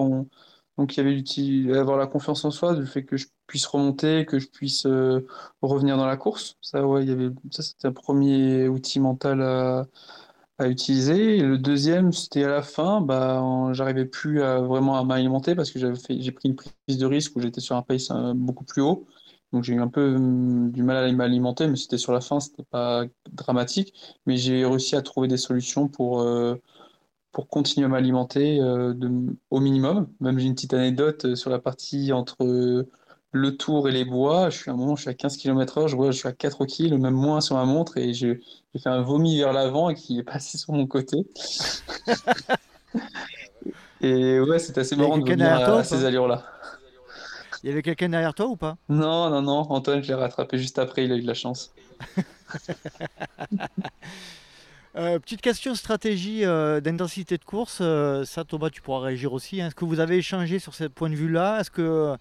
Donc, 0.78 0.96
il 0.96 1.66
y 1.68 1.70
avait 1.70 1.80
avoir 1.80 1.98
la 1.98 2.08
confiance 2.08 2.46
en 2.46 2.52
soi, 2.52 2.76
du 2.76 2.86
fait 2.86 3.04
que 3.04 3.18
je 3.18 3.28
puisse 3.48 3.66
remonter, 3.66 4.26
que 4.26 4.38
je 4.40 4.48
puisse 4.48 4.86
euh, 4.86 5.26
revenir 5.62 5.98
dans 5.98 6.06
la 6.06 6.18
course. 6.18 6.58
Ça, 6.62 6.86
ouais, 6.86 7.04
il 7.04 7.10
y 7.10 7.12
avait... 7.12 7.30
ça 7.52 7.64
c'était 7.64 7.88
un 7.88 7.92
premier 7.94 8.68
outil 8.68 9.00
mental 9.00 9.42
à, 9.42 9.88
utiliser. 10.68 11.40
Le 11.40 11.58
deuxième, 11.58 12.12
c'était 12.12 12.44
à 12.44 12.50
la 12.50 12.62
fin, 12.64 13.02
bah, 13.02 13.44
j'arrivais 13.74 14.06
plus 14.06 14.42
à, 14.42 14.60
vraiment 14.60 14.98
à 14.98 15.04
m'alimenter 15.04 15.56
parce 15.56 15.72
que 15.72 15.80
j'avais 15.80 15.96
fait... 15.96 16.20
j'ai 16.22 16.32
pris 16.32 16.50
une 16.50 16.56
prise 16.56 16.98
de 16.98 17.06
risque 17.06 17.36
où 17.36 17.42
j'étais 17.42 17.62
sur 17.62 17.76
un 17.76 17.82
pace 17.84 18.12
euh, 18.12 18.34
beaucoup 18.36 18.64
plus 18.64 18.82
haut. 18.82 19.08
Donc 19.54 19.64
j'ai 19.64 19.74
eu 19.74 19.82
un 19.82 19.88
peu 19.88 20.16
hum, 20.16 20.72
du 20.72 20.84
mal 20.84 20.98
à 20.98 21.12
m'alimenter, 21.12 21.68
mais 21.68 21.76
c'était 21.78 21.98
sur 21.98 22.12
la 22.14 22.22
fin, 22.22 22.40
c'était 22.40 22.64
pas 22.64 23.06
dramatique. 23.32 23.94
Mais 24.26 24.38
j'ai 24.38 24.66
réussi 24.66 24.96
à 24.96 25.02
trouver 25.02 25.28
des 25.28 25.38
solutions 25.38 25.88
pour, 25.88 26.22
euh, 26.22 26.56
pour 27.32 27.48
continuer 27.48 27.86
à 27.86 27.90
m'alimenter 27.90 28.60
euh, 28.62 28.94
au 29.52 29.60
minimum. 29.60 30.08
Même 30.20 30.40
j'ai 30.40 30.48
une 30.48 30.56
petite 30.56 30.74
anecdote 30.74 31.26
euh, 31.26 31.36
sur 31.36 31.50
la 31.50 31.60
partie 31.60 32.12
entre 32.12 32.36
euh, 32.42 32.90
le 33.32 33.58
tour 33.58 33.88
et 33.88 33.92
les 33.92 34.06
bois. 34.06 34.50
Je 34.50 34.58
suis 34.58 34.72
à 34.72 34.74
un 34.74 34.78
moment, 34.78 34.96
je 34.96 35.02
suis 35.02 35.10
à 35.10 35.14
15 35.14 35.38
km/h, 35.38 35.88
je 35.88 35.96
vois, 35.96 36.12
je 36.12 36.18
suis 36.18 36.28
à 36.28 36.32
4 36.32 36.66
kg, 36.66 36.94
même 36.94 37.14
moins 37.14 37.42
sur 37.42 37.56
ma 37.56 37.66
montre, 37.66 37.98
et 37.98 38.14
j'ai 38.14 38.40
fait 38.82 38.90
un 38.90 39.02
vomi 39.02 39.38
vers 39.38 39.54
l'avant 39.54 39.90
et 39.90 39.96
qui 39.96 40.20
est 40.20 40.24
passé 40.24 40.58
sur 40.58 40.74
mon 40.74 40.88
côté. 40.88 41.18
et 44.02 44.40
ouais, 44.40 44.60
c'est 44.60 44.78
assez 44.78 44.96
marrant 44.96 45.18
de 45.18 45.30
venir 45.30 45.52
à, 45.52 45.84
ces 45.84 46.06
allures-là. 46.06 46.44
Il 47.64 47.70
y 47.70 47.72
avait 47.72 47.82
quelqu'un 47.82 48.10
derrière 48.10 48.34
toi 48.34 48.48
ou 48.48 48.56
pas? 48.56 48.78
Non, 48.88 49.30
non, 49.30 49.42
non. 49.42 49.66
Antoine, 49.72 50.02
je 50.02 50.08
l'ai 50.08 50.14
rattrapé 50.14 50.58
juste 50.58 50.80
après, 50.80 51.06
il 51.06 51.12
a 51.12 51.16
eu 51.16 51.22
de 51.22 51.28
la 51.28 51.34
chance. 51.34 51.74
Euh, 54.98 55.20
petite 55.20 55.42
question 55.42 55.76
stratégie 55.76 56.44
euh, 56.44 56.82
d'intensité 56.82 57.38
de 57.38 57.44
course. 57.44 57.80
Euh, 57.82 58.26
ça, 58.26 58.44
Thomas, 58.44 58.72
tu 58.72 58.82
pourras 58.82 59.02
réagir 59.02 59.32
aussi. 59.32 59.60
Est-ce 59.60 59.76
que 59.76 59.86
vous 59.86 60.00
avez 60.00 60.18
échangé 60.18 60.58
sur 60.58 60.74
ce 60.74 60.86
point 60.86 61.10
de 61.10 61.16
vue-là? 61.16 61.60
Est-ce 61.60 61.70
que 61.70 62.16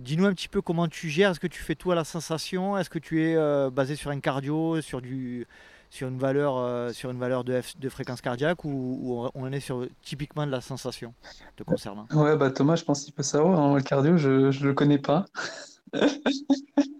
dis-nous 0.00 0.24
un 0.24 0.32
petit 0.32 0.48
peu 0.48 0.62
comment 0.62 0.88
tu 0.88 1.10
gères? 1.10 1.32
Est-ce 1.32 1.40
que 1.40 1.46
tu 1.46 1.62
fais 1.62 1.74
tout 1.74 1.92
à 1.92 1.94
la 1.94 2.04
sensation? 2.04 2.78
Est-ce 2.78 2.88
que 2.88 2.98
tu 2.98 3.22
es 3.22 3.36
basé 3.70 3.94
sur 3.94 4.10
un 4.10 4.20
cardio, 4.20 4.80
sur, 4.80 5.02
du, 5.02 5.46
sur, 5.90 6.08
une, 6.08 6.18
valeur, 6.18 6.94
sur 6.94 7.10
une 7.10 7.18
valeur 7.18 7.44
de, 7.44 7.60
fréquence 7.90 8.22
cardiaque 8.22 8.64
ou, 8.64 9.28
on 9.34 9.52
est 9.52 9.60
sur 9.60 9.86
typiquement 10.02 10.46
de 10.46 10.52
la 10.52 10.62
sensation 10.62 11.12
te 11.56 11.62
concernant? 11.62 12.06
Ouais, 12.12 12.36
bah 12.36 12.50
Thomas, 12.50 12.76
je 12.76 12.84
pense 12.84 13.04
qu'il 13.04 13.12
peut 13.12 13.22
savoir. 13.22 13.60
Hein, 13.60 13.76
le 13.76 13.82
cardio, 13.82 14.16
je 14.16 14.30
ne 14.30 14.66
le 14.66 14.72
connais 14.72 14.98
pas. 14.98 15.26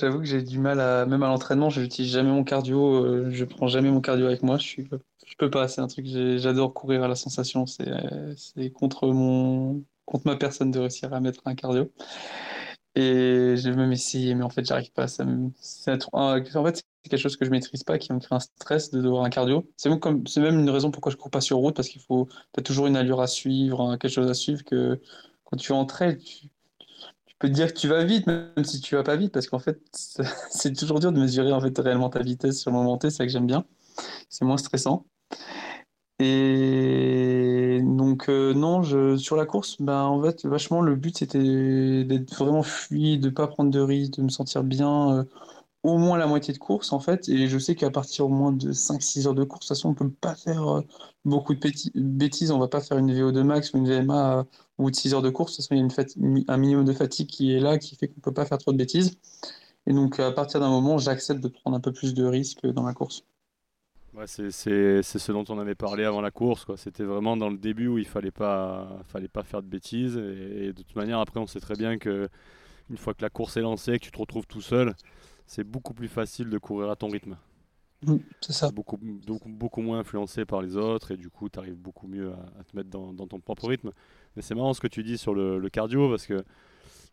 J'avoue 0.00 0.18
que 0.18 0.24
j'ai 0.24 0.42
du 0.42 0.58
mal 0.58 0.80
à, 0.80 1.06
même 1.06 1.22
à 1.22 1.28
l'entraînement, 1.28 1.70
je 1.70 1.80
n'utilise 1.80 2.12
jamais 2.12 2.30
mon 2.30 2.44
cardio, 2.44 3.04
euh, 3.04 3.30
je 3.30 3.44
prends 3.44 3.68
jamais 3.68 3.90
mon 3.90 4.00
cardio 4.00 4.26
avec 4.26 4.42
moi, 4.42 4.58
je 4.58 4.64
suis, 4.64 4.88
je 5.26 5.34
peux 5.36 5.50
pas, 5.50 5.68
c'est 5.68 5.80
un 5.80 5.88
truc, 5.88 6.06
j'adore 6.06 6.74
courir 6.74 7.02
à 7.02 7.08
la 7.08 7.14
sensation, 7.14 7.66
c'est, 7.66 8.70
contre 8.72 9.08
mon, 9.08 9.84
contre 10.06 10.26
ma 10.26 10.36
personne 10.36 10.70
de 10.70 10.78
réussir 10.78 11.12
à 11.12 11.20
mettre 11.20 11.42
un 11.46 11.54
cardio. 11.54 11.90
Et 12.94 13.54
j'ai 13.56 13.70
même 13.72 13.92
essayé, 13.92 14.34
mais 14.34 14.42
en 14.42 14.50
fait, 14.50 14.64
j'arrive 14.64 14.90
pas. 14.92 15.06
Ça 15.06 15.24
c'est 15.60 15.92
en 16.12 16.42
fait, 16.64 16.76
c'est 16.76 17.10
quelque 17.10 17.20
chose 17.20 17.36
que 17.36 17.44
je 17.44 17.50
maîtrise 17.50 17.84
pas, 17.84 17.98
qui 17.98 18.12
me 18.12 18.18
crée 18.18 18.34
un 18.34 18.40
stress 18.40 18.90
de 18.90 19.00
devoir 19.00 19.24
un 19.24 19.30
cardio. 19.30 19.70
C'est 19.76 19.90
même 19.90 20.58
une 20.58 20.70
raison 20.70 20.90
pourquoi 20.90 21.12
je 21.12 21.16
cours 21.16 21.30
pas 21.30 21.40
sur 21.40 21.58
route, 21.58 21.76
parce 21.76 21.88
qu'il 21.88 22.02
faut, 22.02 22.28
as 22.56 22.62
toujours 22.62 22.86
une 22.86 22.96
allure 22.96 23.20
à 23.20 23.26
suivre, 23.26 23.96
quelque 23.96 24.12
chose 24.12 24.28
à 24.30 24.34
suivre 24.34 24.64
que 24.64 25.00
quand 25.44 25.56
tu 25.56 25.72
es 25.72 25.74
en 25.74 25.86
trail, 25.86 26.18
tu, 26.18 26.48
peux 27.38 27.48
te 27.48 27.54
dire 27.54 27.72
que 27.72 27.78
tu 27.78 27.88
vas 27.88 28.04
vite, 28.04 28.26
même 28.26 28.64
si 28.64 28.80
tu 28.80 28.94
vas 28.96 29.02
pas 29.02 29.16
vite, 29.16 29.32
parce 29.32 29.46
qu'en 29.48 29.58
fait, 29.58 29.80
c'est 30.50 30.72
toujours 30.74 31.00
dur 31.00 31.12
de 31.12 31.20
mesurer 31.20 31.52
en 31.52 31.60
fait 31.60 31.76
réellement 31.78 32.10
ta 32.10 32.22
vitesse 32.22 32.60
sur 32.60 32.70
le 32.70 32.76
moment 32.76 32.98
T, 32.98 33.10
c'est 33.10 33.18
ça 33.18 33.24
que 33.26 33.32
j'aime 33.32 33.46
bien. 33.46 33.64
C'est 34.28 34.44
moins 34.44 34.56
stressant. 34.58 35.06
Et 36.20 37.80
donc 37.82 38.28
euh, 38.28 38.52
non, 38.52 38.82
je, 38.82 39.16
sur 39.16 39.36
la 39.36 39.46
course, 39.46 39.80
ben 39.80 40.02
en 40.02 40.20
fait, 40.22 40.44
vachement 40.46 40.80
le 40.80 40.96
but 40.96 41.16
c'était 41.18 42.04
d'être 42.04 42.34
vraiment 42.34 42.64
fluide, 42.64 43.22
de 43.22 43.30
pas 43.30 43.46
prendre 43.46 43.70
de 43.70 43.80
risques, 43.80 44.14
de 44.14 44.22
me 44.22 44.28
sentir 44.28 44.64
bien. 44.64 45.18
Euh, 45.18 45.24
au 45.82 45.96
moins 45.98 46.18
la 46.18 46.26
moitié 46.26 46.52
de 46.52 46.58
course 46.58 46.92
en 46.92 47.00
fait. 47.00 47.28
Et 47.28 47.48
je 47.48 47.58
sais 47.58 47.74
qu'à 47.74 47.90
partir 47.90 48.26
au 48.26 48.28
moins 48.28 48.52
de 48.52 48.72
5-6 48.72 49.26
heures 49.26 49.34
de 49.34 49.44
course, 49.44 49.66
de 49.66 49.68
toute 49.68 49.76
façon, 49.76 49.90
on 49.90 49.94
peut 49.94 50.10
pas 50.10 50.34
faire 50.34 50.68
euh, 50.68 50.82
beaucoup 51.24 51.54
de 51.54 51.60
bêtises. 51.94 52.50
On 52.50 52.58
va 52.58 52.68
pas 52.68 52.80
faire 52.80 52.98
une 52.98 53.12
VO2 53.12 53.42
max 53.42 53.72
ou 53.72 53.78
une 53.78 53.88
VMA 53.88 54.46
au 54.78 54.82
bout 54.84 54.90
de 54.90 54.96
6 54.96 55.14
heures 55.14 55.22
de 55.22 55.30
course. 55.30 55.52
De 55.52 55.56
toute 55.56 55.64
façon, 55.64 55.74
il 55.74 55.78
y 55.78 55.80
a 55.80 55.84
une 55.84 56.44
un 56.48 56.56
minimum 56.56 56.84
de 56.84 56.92
fatigue 56.92 57.28
qui 57.28 57.54
est 57.54 57.60
là, 57.60 57.78
qui 57.78 57.96
fait 57.96 58.08
qu'on 58.08 58.20
peut 58.20 58.34
pas 58.34 58.46
faire 58.46 58.58
trop 58.58 58.72
de 58.72 58.78
bêtises. 58.78 59.18
Et 59.86 59.92
donc 59.92 60.20
à 60.20 60.32
partir 60.32 60.60
d'un 60.60 60.68
moment, 60.68 60.98
j'accepte 60.98 61.40
de 61.40 61.48
prendre 61.48 61.76
un 61.76 61.80
peu 61.80 61.92
plus 61.92 62.12
de 62.14 62.24
risques 62.24 62.66
dans 62.66 62.84
la 62.84 62.92
course. 62.92 63.24
Ouais, 64.14 64.26
c'est 64.26 64.50
ce 64.50 65.32
dont 65.32 65.44
on 65.48 65.58
avait 65.58 65.76
parlé 65.76 66.04
avant 66.04 66.20
la 66.20 66.30
course. 66.30 66.66
C'était 66.76 67.04
vraiment 67.04 67.36
dans 67.36 67.50
le 67.50 67.56
début 67.56 67.86
où 67.86 67.98
il 67.98 68.06
fallait 68.06 68.32
pas, 68.32 68.88
fallait 69.06 69.28
pas 69.28 69.44
faire 69.44 69.62
de 69.62 69.68
bêtises. 69.68 70.16
Et, 70.16 70.66
et, 70.66 70.72
de 70.72 70.82
toute 70.82 70.96
manière, 70.96 71.20
après, 71.20 71.38
on 71.38 71.46
sait 71.46 71.60
très 71.60 71.76
bien 71.76 71.98
que 71.98 72.28
une 72.90 72.96
fois 72.96 73.14
que 73.14 73.22
la 73.22 73.30
course 73.30 73.56
est 73.56 73.60
lancée, 73.60 73.92
que 73.98 74.04
tu 74.04 74.10
te 74.10 74.18
retrouves 74.18 74.46
tout 74.46 74.60
seul, 74.60 74.94
c'est 75.48 75.64
beaucoup 75.64 75.94
plus 75.94 76.08
facile 76.08 76.50
de 76.50 76.58
courir 76.58 76.90
à 76.90 76.96
ton 76.96 77.08
rythme. 77.08 77.36
Mm, 78.02 78.16
c'est 78.42 78.52
ça. 78.52 78.70
Beaucoup, 78.70 78.98
beaucoup, 78.98 79.48
beaucoup, 79.48 79.80
moins 79.80 80.00
influencé 80.00 80.44
par 80.44 80.60
les 80.62 80.76
autres 80.76 81.10
et 81.10 81.16
du 81.16 81.30
coup, 81.30 81.48
tu 81.48 81.58
arrives 81.58 81.74
beaucoup 81.74 82.06
mieux 82.06 82.32
à, 82.32 82.64
te 82.64 82.76
mettre 82.76 82.90
dans, 82.90 83.14
ton 83.26 83.40
propre 83.40 83.66
rythme. 83.66 83.90
Mais 84.36 84.42
c'est 84.42 84.54
marrant 84.54 84.74
ce 84.74 84.80
que 84.80 84.86
tu 84.86 85.02
dis 85.02 85.18
sur 85.18 85.34
le, 85.34 85.66
cardio 85.70 86.10
parce 86.10 86.26
que, 86.26 86.44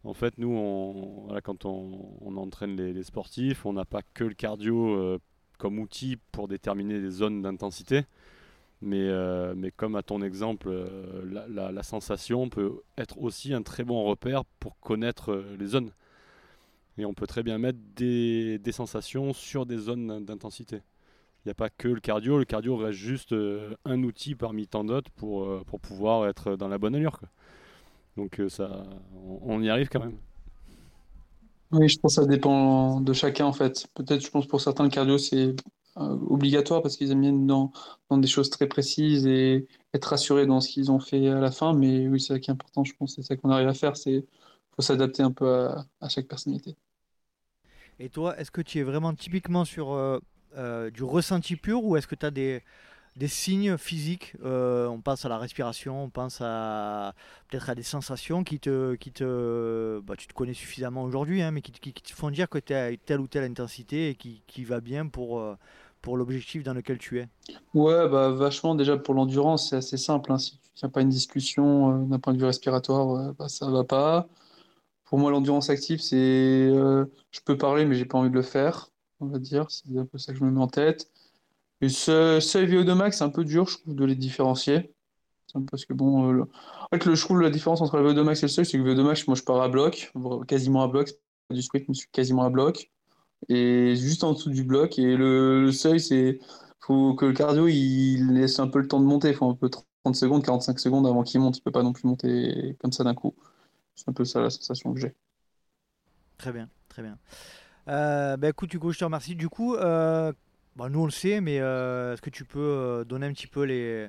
en 0.04 0.14
fait, 0.14 0.38
nous, 0.38 0.50
on, 0.54 1.40
quand 1.44 1.66
on, 1.66 2.36
entraîne 2.36 2.76
les, 2.76 3.04
sportifs, 3.04 3.66
on 3.66 3.74
n'a 3.74 3.86
pas 3.86 4.02
que 4.14 4.26
le 4.26 4.34
cardio 4.36 4.94
euh, 4.96 5.20
comme 5.58 5.80
outil 5.80 6.18
pour 6.34 6.50
déterminer 6.50 7.00
les 7.00 7.10
zones 7.10 7.42
d'intensité. 7.42 8.04
Mais, 8.82 9.00
euh, 9.00 9.54
mais 9.56 9.72
comme 9.72 9.96
à 9.96 10.04
ton 10.04 10.22
exemple, 10.22 10.68
euh, 10.70 11.48
la, 11.50 11.72
la, 11.72 11.84
sensation 11.84 12.50
peut 12.50 12.82
être 12.98 13.18
aussi 13.18 13.54
un 13.54 13.64
très 13.64 13.86
bon 13.86 14.04
repère 14.04 14.44
pour 14.60 14.78
connaître 14.82 15.34
les 15.58 15.68
zones. 15.68 15.92
Et 16.98 17.06
on 17.06 17.14
peut 17.14 17.28
très 17.28 17.44
bien 17.44 17.58
mettre 17.58 17.80
des, 17.96 18.60
sensations 18.72 19.34
sur 19.34 19.66
des 19.66 19.78
zones 19.78 20.24
d'intensité. 20.26 20.78
Il 21.46 21.50
n'y 21.50 21.52
a 21.52 21.56
pas 21.56 21.70
que 21.70 21.88
le 21.88 22.00
cardio, 22.00 22.40
le 22.40 22.46
cardio 22.46 22.76
reste 22.78 22.98
juste 22.98 23.34
euh, 23.34 23.76
un 23.86 24.02
outil 24.02 24.34
parmi 24.34 24.68
tant 24.68 24.84
d'autres 24.84 25.12
pour, 25.12 25.44
euh, 25.44 25.62
pour 25.68 25.80
pouvoir 25.80 26.28
être 26.28 26.56
dans 26.56 26.68
la 26.68 26.78
bonne 26.78 26.96
allure. 26.96 27.20
Donc 28.18 28.40
euh, 28.40 28.50
ça, 28.50 28.84
on, 29.44 29.62
y 29.62 29.70
arrive 29.70 29.90
quand 29.90 30.00
même. 30.00 30.18
Oui, 31.72 31.90
je 31.90 32.00
pense 32.00 32.16
que 32.16 32.22
ça 32.22 32.28
dépend 32.28 33.02
de 33.02 33.14
chacun 33.14 33.46
en 33.46 33.54
fait. 33.54 33.88
Peut-être, 33.94 34.22
je 34.22 34.32
pense 34.32 34.48
pour 34.48 34.62
certains, 34.62 34.86
le 34.86 34.90
cardio 34.90 35.18
c'est 35.18 35.56
obligatoire 35.98 36.82
parce 36.82 36.98
qu'ils 36.98 37.12
aiment 37.12 37.22
bien 37.22 37.34
dans, 37.34 37.72
dans 38.10 38.18
des 38.18 38.28
choses 38.28 38.50
très 38.50 38.68
précises 38.68 39.26
et 39.26 39.66
être 39.94 40.06
rassurés 40.06 40.46
dans 40.46 40.60
ce 40.60 40.70
qu'ils 40.70 40.92
ont 40.92 41.00
fait 41.00 41.28
à 41.28 41.40
la 41.40 41.52
fin. 41.52 41.74
Mais 41.74 42.08
oui, 42.08 42.20
c'est 42.20 42.34
ça 42.34 42.40
qui 42.40 42.50
est 42.50 42.54
important, 42.54 42.84
je 42.84 42.94
pense. 42.98 43.16
C'est 43.16 43.22
ça 43.22 43.36
qu'on 43.36 43.50
arrive 43.50 43.68
à 43.68 43.74
faire, 43.74 43.96
c'est 43.98 44.26
faut 44.76 44.82
s'adapter 44.82 45.24
un 45.24 45.32
peu 45.32 45.48
à, 45.48 45.86
à 46.02 46.10
chaque 46.10 46.28
personnalité. 46.28 46.76
Et 48.00 48.10
toi, 48.10 48.38
est-ce 48.38 48.52
que 48.52 48.62
tu 48.62 48.80
es 48.80 48.84
vraiment 48.84 49.14
typiquement 49.14 49.66
sur 49.66 49.94
euh, 49.94 50.20
euh, 50.58 50.90
du 50.90 51.04
ressenti 51.04 51.56
pur 51.56 51.84
ou 51.84 51.96
est-ce 51.96 52.08
que 52.08 52.16
tu 52.16 52.26
as 52.26 52.32
des, 52.32 52.62
signes 53.28 53.78
physiques 53.78 54.34
euh, 54.44 54.88
On 54.88 55.00
pense 55.00 55.24
à 55.26 55.30
la 55.30 55.38
respiration, 55.38 56.04
on 56.04 56.10
pense 56.10 56.40
à 56.42 57.14
peut-être 57.50 57.70
à 57.70 57.76
des 57.76 57.84
sensations 57.84 58.44
qui 58.44 58.60
te. 58.60 58.96
Qui 58.96 59.12
te 59.12 60.00
bah, 60.02 60.16
tu 60.18 60.28
te 60.28 60.34
connais 60.34 60.54
suffisamment 60.54 61.04
aujourd'hui, 61.04 61.42
hein, 61.42 61.52
mais 61.52 61.62
qui, 61.62 61.72
qui, 61.72 61.94
te 61.94 62.14
font 62.14 62.30
dire 62.30 62.50
que 62.50 62.58
tu 62.58 62.74
as 62.74 62.96
telle 62.98 63.22
ou 63.22 63.28
telle 63.28 63.50
intensité 63.50 64.10
et 64.10 64.16
qui, 64.16 64.42
qui 64.48 64.66
va 64.66 64.82
bien 64.82 65.08
pour. 65.08 65.42
pour 66.02 66.18
l'objectif 66.18 66.64
dans 66.64 66.74
lequel 66.74 66.98
tu 66.98 67.20
es? 67.20 67.30
Ouais, 67.74 68.10
bah 68.10 68.30
vachement 68.30 68.76
déjà 68.76 68.98
pour 68.98 69.14
l'endurance, 69.14 69.70
c'est 69.70 69.78
assez 69.78 69.98
simple. 69.98 70.34
Hein. 70.34 70.38
Si 70.38 70.52
tu 70.52 70.70
tiens 70.76 70.90
pas 70.90 71.02
une 71.02 71.10
discussion 71.10 72.00
d'un 72.06 72.20
point 72.20 72.34
de 72.34 72.40
vue 72.40 72.46
respiratoire, 72.46 73.34
bah, 73.40 73.48
ça 73.48 73.70
va 73.70 73.86
pas. 73.86 74.28
Pour 75.06 75.20
moi, 75.20 75.32
l'endurance 75.32 75.70
active, 75.70 76.00
c'est 76.02 76.16
euh, 76.18 77.06
je 77.32 77.40
peux 77.46 77.58
parler, 77.58 77.86
mais 77.86 77.96
j'ai 77.96 78.06
pas 78.06 78.18
envie 78.18 78.30
de 78.30 78.36
le 78.36 78.42
faire, 78.42 78.92
on 79.20 79.28
va 79.28 79.40
dire. 79.40 79.70
C'est 79.70 79.98
un 79.98 80.06
peu 80.06 80.18
ça 80.18 80.34
que 80.34 80.40
je 80.40 80.44
me 80.44 80.52
mets 80.52 80.62
en 80.62 80.68
tête. 80.68 81.12
Et 81.82 81.90
ce 81.90 82.40
seuil 82.40 82.68
VO2 82.68 82.96
max, 82.96 83.18
c'est 83.20 83.24
un 83.24 83.30
peu 83.30 83.46
dur, 83.46 83.68
je 83.68 83.78
trouve, 83.78 83.96
de 83.96 84.06
les 84.06 84.16
différencier. 84.16 84.94
Parce 85.72 85.86
que 85.86 85.94
bon, 85.94 86.34
euh, 86.34 86.44
en 86.44 86.88
fait, 86.92 87.06
le, 87.06 87.16
je 87.16 87.22
trouve 87.24 87.42
la 87.42 87.50
différence 87.50 87.82
entre 87.82 87.98
le 87.98 88.12
VO2 88.12 88.24
max 88.24 88.44
et 88.44 88.48
le 88.48 88.50
seuil, 88.50 88.66
c'est 88.66 88.78
que 88.78 88.84
le 88.84 88.94
VO2 88.94 89.04
max, 89.04 89.28
moi, 89.28 89.36
je 89.36 89.44
pars 89.44 89.62
à 89.62 89.70
bloc, 89.70 90.12
quasiment 90.48 90.84
à 90.84 90.88
bloc. 90.88 91.12
Du 91.52 91.62
sprint, 91.62 91.86
je 91.90 91.94
suis 91.94 92.10
quasiment 92.12 92.44
à 92.44 92.50
bloc. 92.50 92.92
Et 93.50 93.96
juste 93.96 94.24
en 94.24 94.34
dessous 94.34 94.50
du 94.50 94.64
bloc. 94.64 94.98
Et 95.00 95.16
le, 95.16 95.72
seuil, 95.72 96.00
c'est 96.00 96.40
faut 96.80 97.16
que 97.16 97.26
le 97.26 97.34
cardio, 97.34 97.68
il 97.68 98.34
laisse 98.34 98.60
un 98.60 98.68
peu 98.68 98.80
le 98.80 98.88
temps 98.88 99.00
de 99.00 99.06
monter. 99.06 99.30
Il 99.30 99.36
faut 99.36 99.50
un 99.50 99.56
peu 99.56 99.70
30 99.70 100.16
secondes, 100.16 100.44
45 100.44 100.80
secondes 100.80 101.08
avant 101.08 101.24
qu'il 101.24 101.40
monte. 101.42 101.58
Il 101.58 101.62
peut 101.62 101.72
pas 101.72 101.84
non 101.84 101.94
plus 101.94 102.08
monter 102.08 102.76
comme 102.80 102.92
ça 102.92 103.04
d'un 103.04 103.14
coup. 103.14 103.36
C'est 103.96 104.10
un 104.10 104.14
peu 104.14 104.26
ça 104.26 104.42
la 104.42 104.50
sensation 104.50 104.94
que 104.94 105.00
j'ai. 105.00 105.14
Très 106.38 106.52
bien, 106.52 106.70
très 106.90 107.02
bien. 107.02 107.18
Euh, 107.88 108.36
bah 108.38 108.50
écoute 108.50 108.74
Hugo, 108.74 108.92
je 108.92 109.00
te 109.00 109.06
remercie. 109.06 109.36
Du 109.36 109.50
coup, 109.50 109.76
euh, 109.76 110.34
bah, 110.76 110.90
nous 110.90 111.00
on 111.00 111.06
le 111.06 111.12
sait, 111.12 111.40
mais 111.42 111.60
euh, 111.60 112.14
est-ce 112.14 112.22
que 112.22 112.30
tu 112.30 112.46
peux 112.46 112.60
euh, 112.60 113.04
donner 113.06 113.28
un 113.28 113.32
petit 113.32 113.48
peu 113.48 113.64
les, 113.64 114.08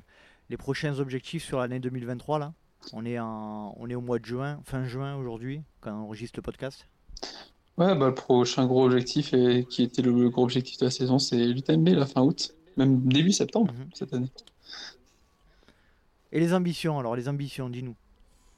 les 0.49 0.57
prochains 0.57 0.99
objectifs 0.99 1.43
sur 1.43 1.59
l'année 1.59 1.79
2023 1.79 2.39
là? 2.39 2.53
On 2.93 3.05
est, 3.05 3.19
en, 3.19 3.75
on 3.77 3.89
est 3.89 3.95
au 3.95 4.01
mois 4.01 4.19
de 4.19 4.25
juin, 4.25 4.59
fin 4.63 4.85
juin 4.85 5.15
aujourd'hui, 5.15 5.61
quand 5.81 5.91
on 5.91 6.03
enregistre 6.03 6.37
le 6.37 6.41
podcast. 6.41 6.87
Ouais, 7.77 7.95
bah, 7.95 8.07
le 8.07 8.13
prochain 8.13 8.65
gros 8.65 8.85
objectif, 8.85 9.33
et 9.33 9.65
qui 9.69 9.83
était 9.83 10.01
le, 10.01 10.29
gros 10.29 10.43
objectif 10.43 10.79
de 10.79 10.85
la 10.85 10.91
saison, 10.91 11.19
c'est 11.19 11.37
l'UTMB, 11.37 11.89
la 11.89 12.05
fin 12.05 12.21
août, 12.21 12.55
même 12.75 13.07
début 13.07 13.31
septembre 13.31 13.73
mhm. 13.73 13.89
cette 13.93 14.13
année. 14.13 14.31
Et 16.31 16.39
les 16.39 16.53
ambitions, 16.53 16.99
alors 16.99 17.15
les 17.15 17.29
ambitions, 17.29 17.69
dis-nous. 17.69 17.95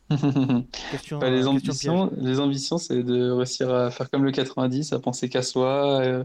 Bah, 0.09 1.29
les, 1.29 1.47
ambitions, 1.47 2.11
les 2.17 2.39
ambitions, 2.39 2.77
c'est 2.77 3.03
de 3.03 3.31
réussir 3.31 3.73
à 3.73 3.91
faire 3.91 4.09
comme 4.09 4.23
le 4.23 4.31
90, 4.31 4.93
à 4.93 4.99
penser 4.99 5.29
qu'à 5.29 5.43
soi 5.43 6.01
euh, 6.01 6.23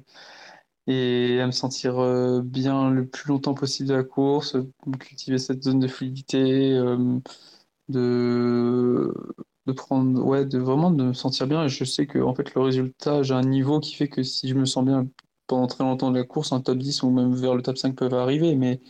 et 0.87 1.41
à 1.41 1.47
me 1.47 1.53
sentir 1.53 1.99
euh, 1.99 2.41
bien 2.43 2.91
le 2.91 3.07
plus 3.07 3.29
longtemps 3.29 3.55
possible 3.55 3.89
de 3.89 3.95
la 3.95 4.05
course, 4.05 4.57
cultiver 5.01 5.39
cette 5.39 5.63
zone 5.63 5.81
de 5.81 5.89
fluidité, 5.89 6.73
euh, 6.73 7.19
de, 7.89 9.13
de 9.67 9.73
prendre, 9.73 10.25
ouais, 10.25 10.45
de 10.47 10.59
vraiment 10.59 10.91
de 10.91 11.05
me 11.05 11.13
sentir 11.13 11.47
bien. 11.47 11.65
Et 11.65 11.69
je 11.69 11.85
sais 11.85 12.07
que 12.07 12.19
en 12.19 12.35
fait, 12.35 12.55
le 12.55 12.61
résultat, 12.63 13.23
j'ai 13.23 13.35
un 13.35 13.43
niveau 13.43 13.81
qui 13.81 13.95
fait 13.95 14.09
que 14.09 14.23
si 14.23 14.49
je 14.49 14.55
me 14.55 14.65
sens 14.65 14.85
bien 14.85 15.07
pendant 15.47 15.67
très 15.67 15.85
longtemps 15.85 16.11
de 16.11 16.19
la 16.19 16.25
course, 16.25 16.53
un 16.53 16.61
top 16.61 16.79
10 16.79 17.03
ou 17.03 17.11
même 17.11 17.35
vers 17.35 17.55
le 17.55 17.63
top 17.63 17.77
5 17.79 17.95
peuvent 17.97 18.15
arriver. 18.15 18.55
Mais, 18.57 18.81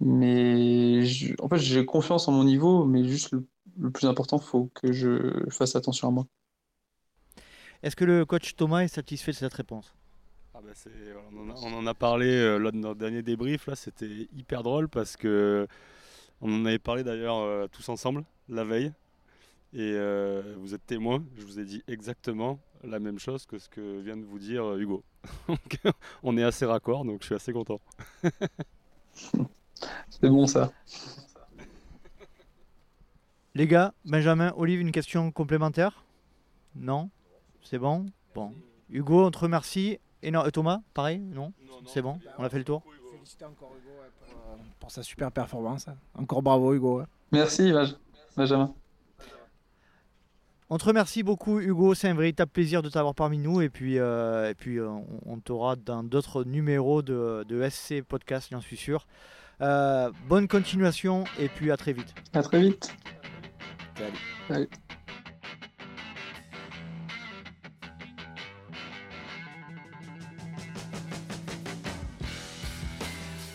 mais 0.00 1.02
en 1.40 1.48
fait, 1.48 1.58
j'ai 1.58 1.84
confiance 1.86 2.28
en 2.28 2.32
mon 2.32 2.44
niveau, 2.44 2.84
mais 2.84 3.04
juste 3.04 3.32
le 3.32 3.46
le 3.78 3.90
plus 3.90 4.06
important, 4.06 4.38
il 4.38 4.44
faut 4.44 4.70
que 4.74 4.92
je 4.92 5.44
fasse 5.50 5.76
attention 5.76 6.08
à 6.08 6.10
moi. 6.10 6.26
Est-ce 7.82 7.94
que 7.94 8.04
le 8.04 8.24
coach 8.24 8.56
Thomas 8.56 8.80
est 8.80 8.88
satisfait 8.88 9.32
de 9.32 9.36
cette 9.36 9.54
réponse? 9.54 9.94
Ah 10.54 10.60
bah 10.60 10.72
on, 11.32 11.72
en 11.72 11.86
a, 11.86 11.94
parlé 11.94 12.26
euh, 12.26 12.58
lors 12.58 12.72
de 12.72 12.78
notre 12.78 12.98
dernier 12.98 13.22
débrief, 13.22 13.68
là 13.68 13.76
c'était 13.76 14.28
hyper 14.34 14.64
drôle 14.64 14.88
parce 14.88 15.16
que 15.16 15.68
on 16.40 16.52
en 16.52 16.66
avait 16.66 16.80
parlé 16.80 17.04
d'ailleurs 17.04 17.36
euh, 17.36 17.68
tous 17.70 17.88
ensemble 17.88 18.24
la 18.48 18.64
veille 18.64 18.92
et 19.72 19.92
euh, 19.94 20.56
vous 20.58 20.74
êtes 20.74 20.84
témoin, 20.84 21.24
je 21.36 21.44
vous 21.44 21.60
ai 21.60 21.64
dit 21.64 21.84
exactement 21.86 22.58
la 22.82 22.98
même 22.98 23.20
chose 23.20 23.46
que 23.46 23.58
ce 23.58 23.68
que 23.68 24.00
vient 24.00 24.16
de 24.16 24.24
vous 24.24 24.40
dire 24.40 24.74
Hugo. 24.74 25.04
on 26.24 26.36
est 26.36 26.42
assez 26.42 26.66
raccord 26.66 27.04
donc 27.04 27.20
je 27.20 27.26
suis 27.26 27.34
assez 27.36 27.52
content. 27.52 27.80
C'est 30.10 30.28
bon 30.28 30.48
ça. 30.48 30.72
Les 33.58 33.66
gars, 33.66 33.92
Benjamin, 34.04 34.52
Olive, 34.56 34.80
une 34.80 34.92
question 34.92 35.32
complémentaire 35.32 36.04
Non 36.76 37.10
C'est 37.62 37.78
bon 37.78 38.06
Bon. 38.32 38.52
Hugo, 38.88 39.24
on 39.26 39.30
te 39.32 39.38
remercie. 39.38 39.98
Et, 40.22 40.30
non, 40.30 40.44
et 40.46 40.52
Thomas, 40.52 40.78
pareil 40.94 41.18
Non, 41.18 41.52
C'est 41.86 42.00
bon 42.00 42.20
On 42.38 42.44
a 42.44 42.48
fait 42.48 42.58
le 42.58 42.64
tour 42.64 42.84
Féliciter 43.12 43.46
encore 43.46 43.72
Hugo 43.76 43.90
pour, 44.20 44.36
euh, 44.52 44.56
pour 44.78 44.90
sa 44.92 45.02
super 45.02 45.32
performance. 45.32 45.86
Encore 46.14 46.40
bravo 46.42 46.72
Hugo. 46.72 47.02
Merci, 47.32 47.72
Benj- 47.72 47.96
Benjamin. 48.36 48.72
On 50.70 50.78
te 50.78 50.84
remercie 50.84 51.24
beaucoup 51.24 51.58
Hugo, 51.58 51.94
c'est 51.94 52.08
un 52.08 52.14
véritable 52.14 52.52
plaisir 52.52 52.80
de 52.82 52.88
t'avoir 52.90 53.14
parmi 53.16 53.38
nous 53.38 53.60
et 53.60 53.70
puis, 53.70 53.98
euh, 53.98 54.50
et 54.50 54.54
puis 54.54 54.78
euh, 54.78 54.86
on, 54.88 55.06
on 55.26 55.38
t'aura 55.40 55.74
dans 55.74 56.04
d'autres 56.04 56.44
numéros 56.44 57.02
de, 57.02 57.44
de 57.48 57.68
SC 57.68 58.02
Podcast, 58.06 58.50
j'en 58.52 58.60
suis 58.60 58.76
sûr. 58.76 59.04
Euh, 59.62 60.12
bonne 60.28 60.46
continuation 60.46 61.24
et 61.40 61.48
puis 61.48 61.72
à 61.72 61.76
très 61.76 61.92
vite. 61.92 62.14
À 62.34 62.42
très 62.44 62.60
vite. 62.60 62.94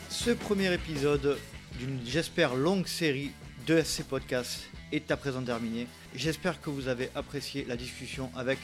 Ce 0.09 0.31
premier 0.31 0.73
épisode 0.73 1.37
d'une, 1.79 1.99
j'espère, 2.05 2.55
longue 2.55 2.87
série 2.87 3.31
de 3.67 3.81
SC 3.81 4.03
Podcast 4.03 4.63
est 4.91 5.11
à 5.11 5.17
présent 5.17 5.41
terminé. 5.41 5.87
J'espère 6.15 6.61
que 6.61 6.69
vous 6.69 6.87
avez 6.87 7.09
apprécié 7.15 7.65
la 7.67 7.77
discussion 7.77 8.29
avec 8.35 8.59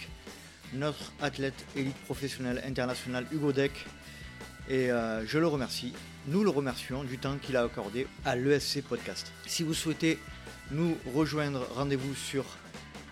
notre 0.74 1.13
athlète 1.22 1.65
élite 1.76 1.98
professionnel 2.06 2.62
international 2.65 3.26
Hugo 3.32 3.54
Deck. 3.54 3.72
Et 4.70 4.92
euh, 4.92 5.26
je 5.26 5.39
le 5.39 5.48
remercie, 5.48 5.94
nous 6.28 6.44
le 6.44 6.50
remercions 6.50 7.04
du 7.04 7.18
temps 7.18 7.38
qu'il 7.38 7.58
a 7.58 7.63
accordé 7.63 8.06
à 8.26 8.36
l'ESC 8.36 8.84
Podcast. 8.84 9.32
Si 9.48 9.63
vous 9.63 9.74
souhaitez 9.74 10.20
nous 10.71 10.97
rejoindre, 11.13 11.67
rendez-vous 11.75 12.15
sur 12.15 12.45